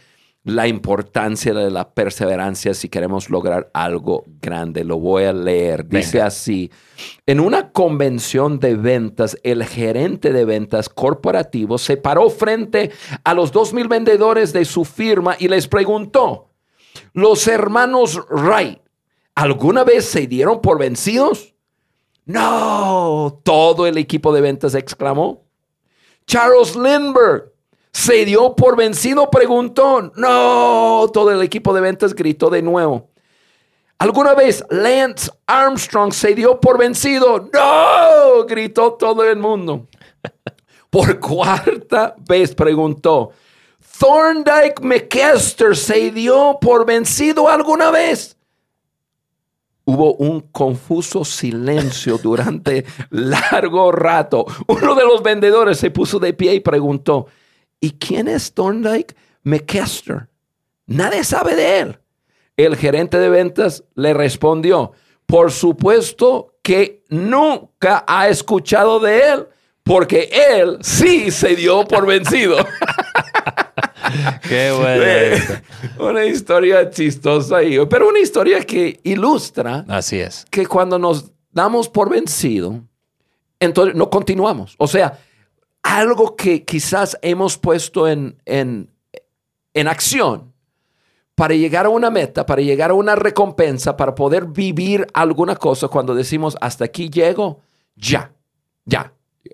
la 0.45 0.67
importancia 0.67 1.55
de 1.55 1.71
la 1.71 1.91
perseverancia 1.91 2.75
si 2.75 2.89
queremos 2.89 3.31
lograr 3.31 3.71
algo 3.73 4.25
grande. 4.41 4.83
Lo 4.83 4.99
voy 4.99 5.23
a 5.23 5.33
leer. 5.33 5.87
Dice 5.87 6.21
así, 6.21 6.73
en 7.27 7.39
una 7.39 7.71
convención 7.71 8.59
de 8.59 8.75
ventas, 8.75 9.39
el 9.45 9.65
gerente 9.65 10.33
de 10.33 10.45
ventas 10.45 10.89
corporativo 10.89 11.79
se 11.79 11.97
paró 11.97 12.29
frente 12.29 12.91
a 13.23 13.35
los 13.35 13.53
dos 13.53 13.73
mil 13.73 13.87
vendedores 13.87 14.53
de 14.53 14.65
su 14.65 14.85
firma 14.85 15.37
y 15.39 15.47
les 15.47 15.69
preguntó, 15.69 16.49
los 17.13 17.47
hermanos 17.47 18.21
Wright, 18.29 18.82
¿alguna 19.35 19.85
vez 19.85 20.05
se 20.05 20.27
dieron 20.27 20.61
por 20.61 20.79
vencidos? 20.79 21.55
No, 22.25 23.41
todo 23.43 23.87
el 23.87 23.99
equipo 23.99 24.33
de 24.33 24.41
ventas 24.41 24.75
exclamó. 24.75 25.45
Charles 26.27 26.77
Lindbergh 26.77 27.53
se 27.93 28.25
dio 28.25 28.55
por 28.55 28.77
vencido, 28.77 29.31
preguntó. 29.31 30.13
No, 30.17 31.11
todo 31.13 31.31
el 31.31 31.43
equipo 31.43 31.75
de 31.75 31.81
ventas 31.81 32.15
gritó 32.15 32.49
de 32.49 32.63
nuevo. 32.63 33.11
¿Alguna 33.99 34.35
vez 34.35 34.65
Lance 34.71 35.31
Armstrong 35.47 36.13
se 36.13 36.35
dio 36.35 36.59
por 36.59 36.79
vencido? 36.79 37.49
No, 37.53 38.45
gritó 38.47 38.95
todo 38.95 39.23
el 39.25 39.37
mundo. 39.37 39.87
Por 40.91 41.21
cuarta 41.21 42.15
vez 42.19 42.55
preguntó. 42.55 43.31
Thorndike 43.99 44.83
McKester 44.83 45.77
se 45.77 46.11
dio 46.11 46.59
por 46.61 46.85
vencido 46.85 47.49
alguna 47.49 47.91
vez. 47.91 48.37
Hubo 49.85 50.15
un 50.15 50.41
confuso 50.53 51.25
silencio 51.25 52.19
durante 52.19 52.85
largo 53.11 53.91
rato. 53.93 54.47
Uno 54.67 54.95
de 54.95 55.05
los 55.05 55.23
vendedores 55.23 55.79
se 55.79 55.91
puso 55.91 56.19
de 56.19 56.33
pie 56.33 56.55
y 56.55 56.61
preguntó, 56.61 57.27
¿y 57.81 57.93
quién 57.93 58.29
es 58.29 58.55
Thorndike 58.55 59.17
McKester? 59.43 60.29
Nadie 60.87 61.25
sabe 61.25 61.57
de 61.57 61.81
él. 61.81 61.99
El 62.57 62.77
gerente 62.77 63.19
de 63.19 63.31
ventas 63.31 63.85
le 63.95 64.15
respondió, 64.15 64.93
por 65.27 65.51
supuesto 65.51 66.55
que 66.63 67.03
nunca 67.09 68.05
ha 68.07 68.29
escuchado 68.29 69.01
de 69.01 69.31
él, 69.31 69.49
porque 69.83 70.31
él 70.53 70.79
sí 70.83 71.31
se 71.31 71.57
dio 71.57 71.85
por 71.85 72.07
vencido. 72.07 72.57
Qué 74.49 74.71
bueno. 74.71 76.09
una 76.11 76.25
historia 76.25 76.91
chistosa, 76.91 77.59
pero 77.89 78.09
una 78.09 78.21
historia 78.21 78.61
que 78.61 79.01
ilustra 79.03 79.85
Así 79.89 80.19
es. 80.19 80.45
que 80.51 80.67
cuando 80.67 80.99
nos 80.99 81.31
damos 81.51 81.89
por 81.89 82.11
vencido, 82.11 82.83
entonces 83.61 83.95
no 83.95 84.11
continuamos. 84.11 84.75
O 84.79 84.87
sea, 84.89 85.19
algo 85.83 86.37
que 86.37 86.65
quizás 86.65 87.19
hemos 87.23 87.59
puesto 87.59 88.09
en, 88.09 88.41
en, 88.45 88.91
en 89.75 89.89
acción 89.89 90.53
para 91.35 91.55
llegar 91.55 91.87
a 91.87 91.89
una 91.89 92.11
meta, 92.11 92.45
para 92.47 92.63
llegar 92.63 92.91
a 92.91 92.95
una 92.95 93.17
recompensa, 93.17 93.97
para 93.97 94.15
poder 94.15 94.47
vivir 94.47 95.07
alguna 95.15 95.57
cosa, 95.57 95.89
cuando 95.89 96.15
decimos 96.15 96.57
hasta 96.61 96.85
aquí 96.85 97.09
llego, 97.09 97.61
ya, 97.97 98.33
ya, 98.85 99.13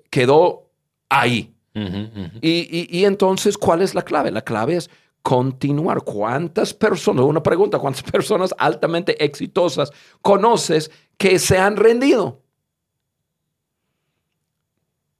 quedó 0.09 0.69
ahí. 1.09 1.53
Y, 1.73 2.49
y- 2.49 2.87
y 2.89 3.05
entonces, 3.05 3.57
¿cuál 3.57 3.81
es 3.81 3.93
la 3.95 4.01
clave? 4.03 4.31
La 4.31 4.41
clave 4.41 4.75
es 4.77 4.89
continuar. 5.21 6.01
¿Cuántas 6.03 6.73
personas, 6.73 7.25
una 7.25 7.43
pregunta, 7.43 7.77
cuántas 7.79 8.03
personas 8.11 8.53
altamente 8.57 9.23
exitosas 9.23 9.91
conoces 10.21 10.91
que 11.17 11.39
se 11.39 11.57
han 11.57 11.75
rendido? 11.77 12.41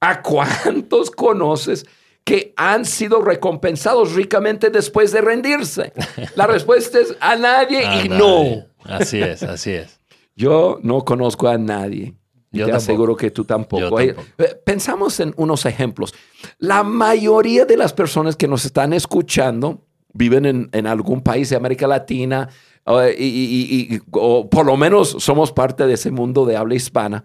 ¿A 0.01 0.21
cuántos 0.21 1.11
conoces 1.15 1.85
que 2.23 2.53
han 2.55 2.85
sido 2.85 3.21
recompensados 3.21 4.13
ricamente 4.13 4.69
después 4.69 5.11
de 5.11 5.21
rendirse? 5.21 5.93
La 6.35 6.47
respuesta 6.47 6.99
es 6.99 7.15
a 7.19 7.35
nadie 7.35 7.79
A 7.85 8.05
y 8.05 8.09
nadie. 8.09 8.19
no. 8.19 8.65
Así 8.83 9.21
es, 9.21 9.43
así 9.43 9.71
es. 9.71 9.99
Yo 10.35 10.79
no 10.81 11.03
conozco 11.03 11.47
a 11.49 11.57
nadie. 11.57 12.15
Yo 12.51 12.65
te 12.65 12.71
tampoco. 12.71 12.75
aseguro 12.77 13.15
que 13.15 13.31
tú 13.31 13.45
tampoco. 13.45 13.95
Tampoco. 13.97 14.27
eh, 14.39 14.55
Pensamos 14.65 15.19
en 15.19 15.33
unos 15.37 15.65
ejemplos. 15.65 16.13
La 16.57 16.83
mayoría 16.83 17.65
de 17.65 17.77
las 17.77 17.93
personas 17.93 18.35
que 18.35 18.47
nos 18.47 18.65
están 18.65 18.93
escuchando 18.93 19.85
viven 20.13 20.45
en, 20.45 20.69
en 20.71 20.87
algún 20.87 21.21
país 21.21 21.49
de 21.51 21.55
América 21.55 21.87
Latina 21.87 22.49
eh, 22.87 23.15
y, 23.17 23.25
y- 23.25 23.95
y- 23.95 24.01
o 24.11 24.49
por 24.49 24.65
lo 24.65 24.75
menos 24.77 25.15
somos 25.19 25.51
parte 25.51 25.85
de 25.85 25.93
ese 25.93 26.09
mundo 26.09 26.45
de 26.45 26.57
habla 26.57 26.73
hispana. 26.75 27.23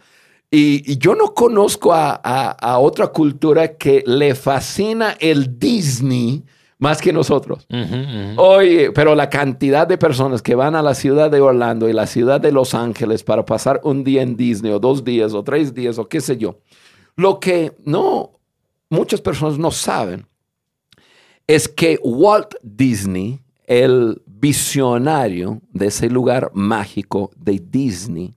Y, 0.51 0.93
y 0.93 0.99
yo 0.99 1.15
no 1.15 1.33
conozco 1.35 1.95
a, 1.95 2.21
a- 2.23 2.51
a 2.51 2.79
otra 2.79 3.07
cultura 3.09 3.77
que 3.77 4.05
le 4.07 4.35
fascina 4.35 5.17
el 5.19 5.59
Disney 5.59 6.45
más 6.79 7.01
que 7.01 7.13
nosotros. 7.13 7.67
Oye, 8.37 8.91
pero 8.93 9.15
la 9.15 9.31
cantidad 9.31 9.87
de 9.87 9.99
personas 9.99 10.43
que 10.43 10.55
van 10.55 10.75
a 10.75 10.83
la 10.83 10.95
ciudad 10.95 11.31
de 11.31 11.41
Orlando 11.41 11.89
y 11.89 11.93
la 11.93 12.07
ciudad 12.07 12.41
de 12.41 12.53
Los 12.53 12.75
Ángeles 12.75 13.23
para 13.23 13.45
pasar 13.45 13.81
un 13.85 14.05
día 14.05 14.23
en 14.23 14.37
Disney 14.37 14.73
o 14.73 14.79
dos 14.79 15.05
días 15.05 15.35
o 15.35 15.43
tres 15.43 15.75
días 15.75 15.99
o 15.99 16.09
qué 16.09 16.21
sé 16.21 16.37
yo. 16.37 16.59
Lo 17.17 17.39
que 17.39 17.73
no, 17.85 18.33
muchas 18.89 19.21
personas 19.21 19.59
no 19.59 19.71
saben 19.71 20.27
es 21.47 21.69
que 21.69 21.99
Walt 22.03 22.55
Disney, 22.63 23.41
el 23.67 24.23
visionario 24.27 25.61
de 25.73 25.87
ese 25.87 26.09
lugar 26.09 26.51
mágico 26.55 27.31
de 27.37 27.63
Disney, 27.65 28.35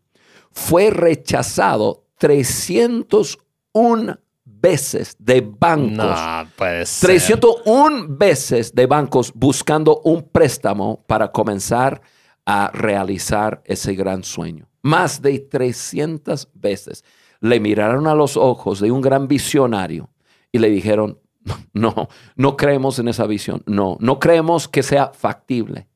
fue 0.52 0.89
rechazado 0.89 2.06
301 2.17 4.19
veces 4.60 5.15
de 5.20 5.41
bancos. 5.41 5.96
No, 5.96 6.50
puede 6.56 6.86
ser. 6.86 7.08
301 7.08 8.08
veces 8.10 8.74
de 8.74 8.86
bancos 8.86 9.32
buscando 9.34 10.02
un 10.04 10.24
préstamo 10.24 11.04
para 11.08 11.32
comenzar 11.32 12.02
a 12.46 12.72
realizar 12.74 13.62
ese 13.65 13.93
gran 13.93 14.24
sueño. 14.24 14.67
Más 14.82 15.22
de 15.22 15.39
300 15.39 16.50
veces 16.54 17.04
le 17.39 17.60
miraron 17.60 18.08
a 18.08 18.15
los 18.15 18.38
ojos 18.38 18.80
de 18.80 18.91
un 18.91 19.02
gran 19.02 19.28
visionario 19.28 20.10
y 20.52 20.60
le 20.60 20.70
dijeron, 20.70 21.20
no, 21.74 22.08
no 22.36 22.58
creemos 22.58 23.00
en 23.00 23.08
esa 23.08 23.26
visión, 23.28 23.63
no, 23.65 23.98
no 24.00 24.20
creemos 24.20 24.67
que 24.67 24.84
sea 24.84 25.12
factible. 25.13 25.88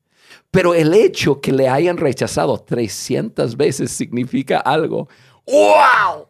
Pero 0.50 0.74
el 0.74 0.92
hecho 0.92 1.40
que 1.40 1.52
le 1.52 1.68
hayan 1.68 1.96
rechazado 1.96 2.58
300 2.58 3.56
veces 3.56 3.90
significa 3.90 4.58
algo. 4.58 5.08
¡Wow! 5.46 6.28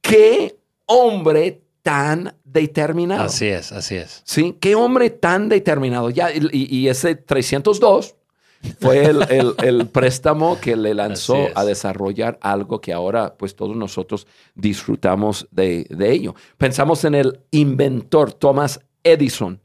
¡Qué 0.00 0.58
hombre 0.86 1.62
tan 1.88 2.34
determinado! 2.44 3.22
Así 3.24 3.46
es, 3.46 3.72
así 3.72 3.96
es. 3.96 4.20
¿Sí? 4.24 4.56
Qué 4.60 4.74
hombre 4.74 5.08
tan 5.10 5.48
determinado. 5.48 6.10
Ya, 6.10 6.30
y, 6.32 6.86
ese 6.88 7.14
302 7.14 8.14
fue 8.80 9.04
el, 9.06 9.22
el- 9.30 9.54
el 9.62 9.86
préstamo 9.86 10.58
que 10.60 10.76
le 10.76 10.92
lanzó 10.92 11.36
a 11.54 11.64
desarrollar 11.64 12.38
algo 12.42 12.80
que 12.80 12.92
ahora 12.92 13.34
pues 13.38 13.56
todos 13.56 13.74
nosotros 13.76 14.26
disfrutamos 14.54 15.48
de, 15.50 15.86
de 15.88 16.12
ello. 16.12 16.34
Pensamos 16.58 17.04
en 17.04 17.14
el 17.14 17.40
inventor 17.52 18.32
Thomas 18.34 18.80
Edison, 19.02 19.60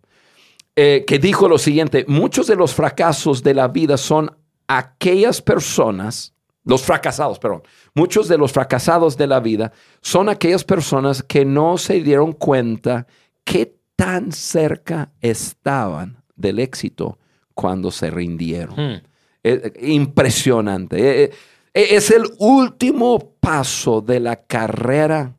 eh, 0.75 1.03
que 1.05 1.19
dijo 1.19 1.49
lo 1.49 1.57
siguiente, 1.57 2.05
muchos 2.07 2.47
de 2.47 2.55
los 2.55 2.73
fracasos 2.73 3.43
de 3.43 3.53
la 3.53 3.67
vida 3.67 3.97
son 3.97 4.31
aquellas 4.67 5.41
personas, 5.41 6.33
los 6.65 6.83
fracasados, 6.83 7.39
perdón, 7.39 7.63
muchos 7.93 8.27
de 8.27 8.37
los 8.37 8.51
fracasados 8.51 9.17
de 9.17 9.27
la 9.27 9.39
vida 9.39 9.71
son 10.01 10.29
aquellas 10.29 10.63
personas 10.63 11.21
que 11.21 11.45
no 11.45 11.77
se 11.77 12.01
dieron 12.01 12.33
cuenta 12.33 13.07
qué 13.43 13.75
tan 13.95 14.31
cerca 14.31 15.11
estaban 15.21 16.23
del 16.35 16.59
éxito 16.59 17.19
cuando 17.53 17.91
se 17.91 18.09
rindieron. 18.09 18.75
Hmm. 18.75 19.01
Eh, 19.43 19.73
impresionante. 19.81 21.23
Eh, 21.23 21.31
eh, 21.73 21.87
es 21.91 22.11
el 22.11 22.23
último 22.39 23.35
paso 23.39 24.01
de 24.01 24.19
la 24.19 24.37
carrera 24.37 25.35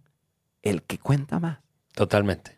el 0.62 0.82
que 0.82 0.98
cuenta 0.98 1.38
más. 1.38 1.58
Totalmente. 1.94 2.53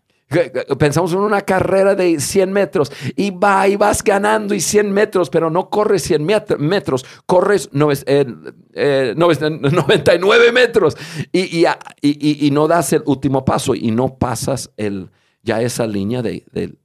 Pensamos 0.78 1.12
en 1.12 1.20
una 1.20 1.42
carrera 1.42 1.94
de 1.94 2.18
100 2.18 2.52
metros 2.52 2.90
y 3.14 3.30
va 3.30 3.68
y 3.68 3.76
vas 3.76 4.02
ganando 4.02 4.54
y 4.54 4.60
100 4.60 4.90
metros, 4.92 5.30
pero 5.30 5.50
no 5.50 5.70
corres 5.70 6.02
100 6.02 6.26
met- 6.26 6.58
metros, 6.58 7.04
corres 7.26 7.70
nove- 7.72 8.02
eh, 8.06 8.26
eh, 8.74 9.14
nove- 9.16 9.38
99 9.40 10.50
metros 10.52 10.96
y, 11.30 11.60
y, 11.60 11.64
y- 12.02 12.46
y- 12.46 12.50
no 12.50 12.66
das 12.66 12.92
el 12.92 13.02
último 13.06 13.44
paso 13.44 13.74
y 13.76 13.92
no 13.92 14.18
pasas 14.18 14.72
el, 14.76 15.10
ya 15.42 15.62
esa 15.62 15.86
línea 15.86 16.22
de, 16.22 16.44
de- 16.52 16.76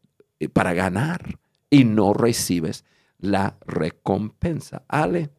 para 0.49 0.73
ganar 0.73 1.39
y 1.71 1.83
no 1.83 2.13
recibes 2.13 2.85
la 3.17 3.57
recompensa. 3.65 4.83
Ale, 4.87 5.29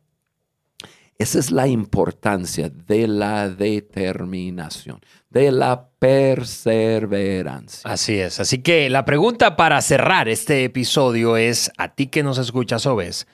esa 1.19 1.39
es 1.39 1.51
la 1.51 1.69
importancia 1.69 2.69
de 2.69 3.07
la 3.07 3.49
determinación, 3.49 5.01
de 5.31 5.53
la 5.53 5.89
perseverancia. 5.99 7.89
Así 7.91 8.19
es. 8.19 8.41
Así 8.41 8.59
que 8.59 8.91
la 8.91 9.05
pregunta 9.05 9.57
para 9.57 9.81
cerrar 9.83 10.29
este 10.29 10.65
episodio 10.65 11.37
es, 11.37 11.71
a 11.79 11.95
ti 11.95 12.09
que 12.09 12.23
nos 12.23 12.39
escuchas 12.39 12.87
o 12.87 12.97
ves, 12.97 13.27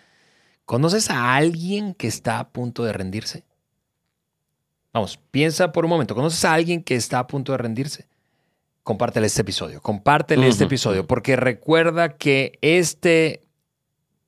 ¿conoces 0.64 1.08
a 1.10 1.34
alguien 1.34 1.94
que 1.94 2.08
está 2.08 2.38
a 2.40 2.50
punto 2.50 2.84
de 2.84 2.92
rendirse? 2.92 3.44
Vamos, 4.92 5.18
piensa 5.30 5.72
por 5.72 5.84
un 5.84 5.90
momento, 5.90 6.14
¿conoces 6.14 6.44
a 6.44 6.54
alguien 6.54 6.82
que 6.82 6.94
está 6.94 7.20
a 7.20 7.26
punto 7.26 7.52
de 7.52 7.58
rendirse? 7.58 8.08
Compártele 8.82 9.26
este 9.26 9.42
episodio, 9.42 9.80
compártele 9.82 10.48
este 10.48 10.64
episodio, 10.64 11.06
porque 11.06 11.36
recuerda 11.36 12.16
que 12.16 12.58
este 12.62 13.47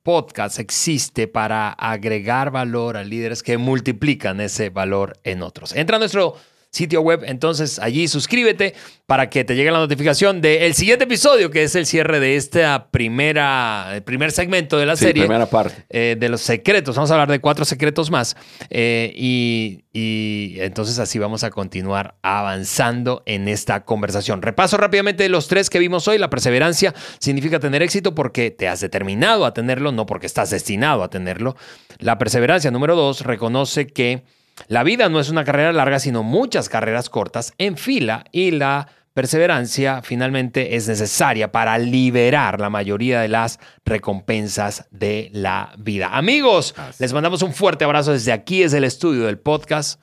podcast 0.02 0.58
existe 0.58 1.28
para 1.28 1.70
agregar 1.70 2.50
valor 2.50 2.96
a 2.96 3.04
líderes 3.04 3.42
que 3.42 3.58
multiplican 3.58 4.40
ese 4.40 4.70
valor 4.70 5.18
en 5.24 5.42
otros. 5.42 5.74
Entra 5.74 5.98
nuestro 5.98 6.36
sitio 6.72 7.00
web, 7.02 7.22
entonces 7.26 7.78
allí 7.80 8.06
suscríbete 8.06 8.74
para 9.06 9.28
que 9.28 9.42
te 9.44 9.56
llegue 9.56 9.72
la 9.72 9.80
notificación 9.80 10.40
del 10.40 10.72
siguiente 10.74 11.04
episodio, 11.04 11.50
que 11.50 11.64
es 11.64 11.74
el 11.74 11.84
cierre 11.84 12.20
de 12.20 12.36
esta 12.36 12.88
primera, 12.92 13.90
el 13.96 14.02
primer 14.04 14.30
segmento 14.30 14.78
de 14.78 14.86
la 14.86 14.94
Sí, 14.94 15.06
serie 15.06 15.24
primera 15.24 15.46
parte. 15.46 15.84
eh, 15.90 16.16
de 16.18 16.28
los 16.28 16.40
secretos. 16.40 16.94
Vamos 16.94 17.10
a 17.10 17.14
hablar 17.14 17.28
de 17.28 17.40
cuatro 17.40 17.64
secretos 17.64 18.10
más. 18.12 18.36
Eh, 18.70 19.12
y, 19.16 19.84
y 19.92 20.60
entonces 20.60 21.00
así 21.00 21.18
vamos 21.18 21.42
a 21.42 21.50
continuar 21.50 22.14
avanzando 22.22 23.22
en 23.26 23.48
esta 23.48 23.84
conversación. 23.84 24.40
Repaso 24.42 24.76
rápidamente 24.76 25.28
los 25.28 25.48
tres 25.48 25.70
que 25.70 25.80
vimos 25.80 26.06
hoy. 26.06 26.18
La 26.18 26.30
perseverancia 26.30 26.94
significa 27.18 27.58
tener 27.58 27.82
éxito 27.82 28.14
porque 28.14 28.52
te 28.52 28.68
has 28.68 28.80
determinado 28.80 29.44
a 29.44 29.52
tenerlo, 29.54 29.90
no 29.92 30.06
porque 30.06 30.26
estás 30.26 30.50
destinado 30.50 31.02
a 31.02 31.10
tenerlo. 31.10 31.56
La 31.98 32.16
perseverancia, 32.18 32.70
número 32.70 32.94
dos, 32.94 33.22
reconoce 33.22 33.88
que 33.88 34.22
la 34.68 34.82
vida 34.82 35.08
no 35.08 35.20
es 35.20 35.28
una 35.30 35.44
carrera 35.44 35.72
larga, 35.72 35.98
sino 35.98 36.22
muchas 36.22 36.68
carreras 36.68 37.08
cortas 37.08 37.52
en 37.58 37.76
fila 37.76 38.24
y 38.32 38.52
la 38.52 38.88
perseverancia 39.14 40.02
finalmente 40.02 40.76
es 40.76 40.88
necesaria 40.88 41.50
para 41.52 41.76
liberar 41.78 42.60
la 42.60 42.70
mayoría 42.70 43.20
de 43.20 43.28
las 43.28 43.58
recompensas 43.84 44.86
de 44.90 45.30
la 45.32 45.74
vida. 45.78 46.16
Amigos, 46.16 46.74
les 46.98 47.12
mandamos 47.12 47.42
un 47.42 47.52
fuerte 47.52 47.84
abrazo 47.84 48.12
desde 48.12 48.32
aquí, 48.32 48.62
desde 48.62 48.78
el 48.78 48.84
estudio 48.84 49.26
del 49.26 49.38
podcast. 49.38 50.00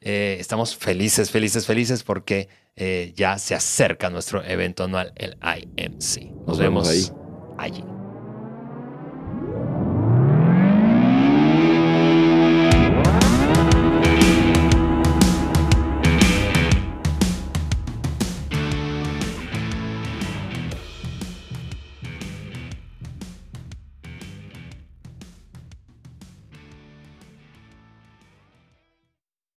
Eh, 0.00 0.36
estamos 0.40 0.76
felices, 0.76 1.30
felices, 1.30 1.66
felices 1.66 2.02
porque 2.02 2.48
eh, 2.76 3.12
ya 3.16 3.38
se 3.38 3.54
acerca 3.54 4.10
nuestro 4.10 4.44
evento 4.44 4.84
anual, 4.84 5.12
el 5.16 5.36
IMC. 5.40 6.32
Nos, 6.32 6.46
Nos 6.46 6.58
vemos 6.58 6.88
vemos 6.88 7.12
allí. 7.58 7.84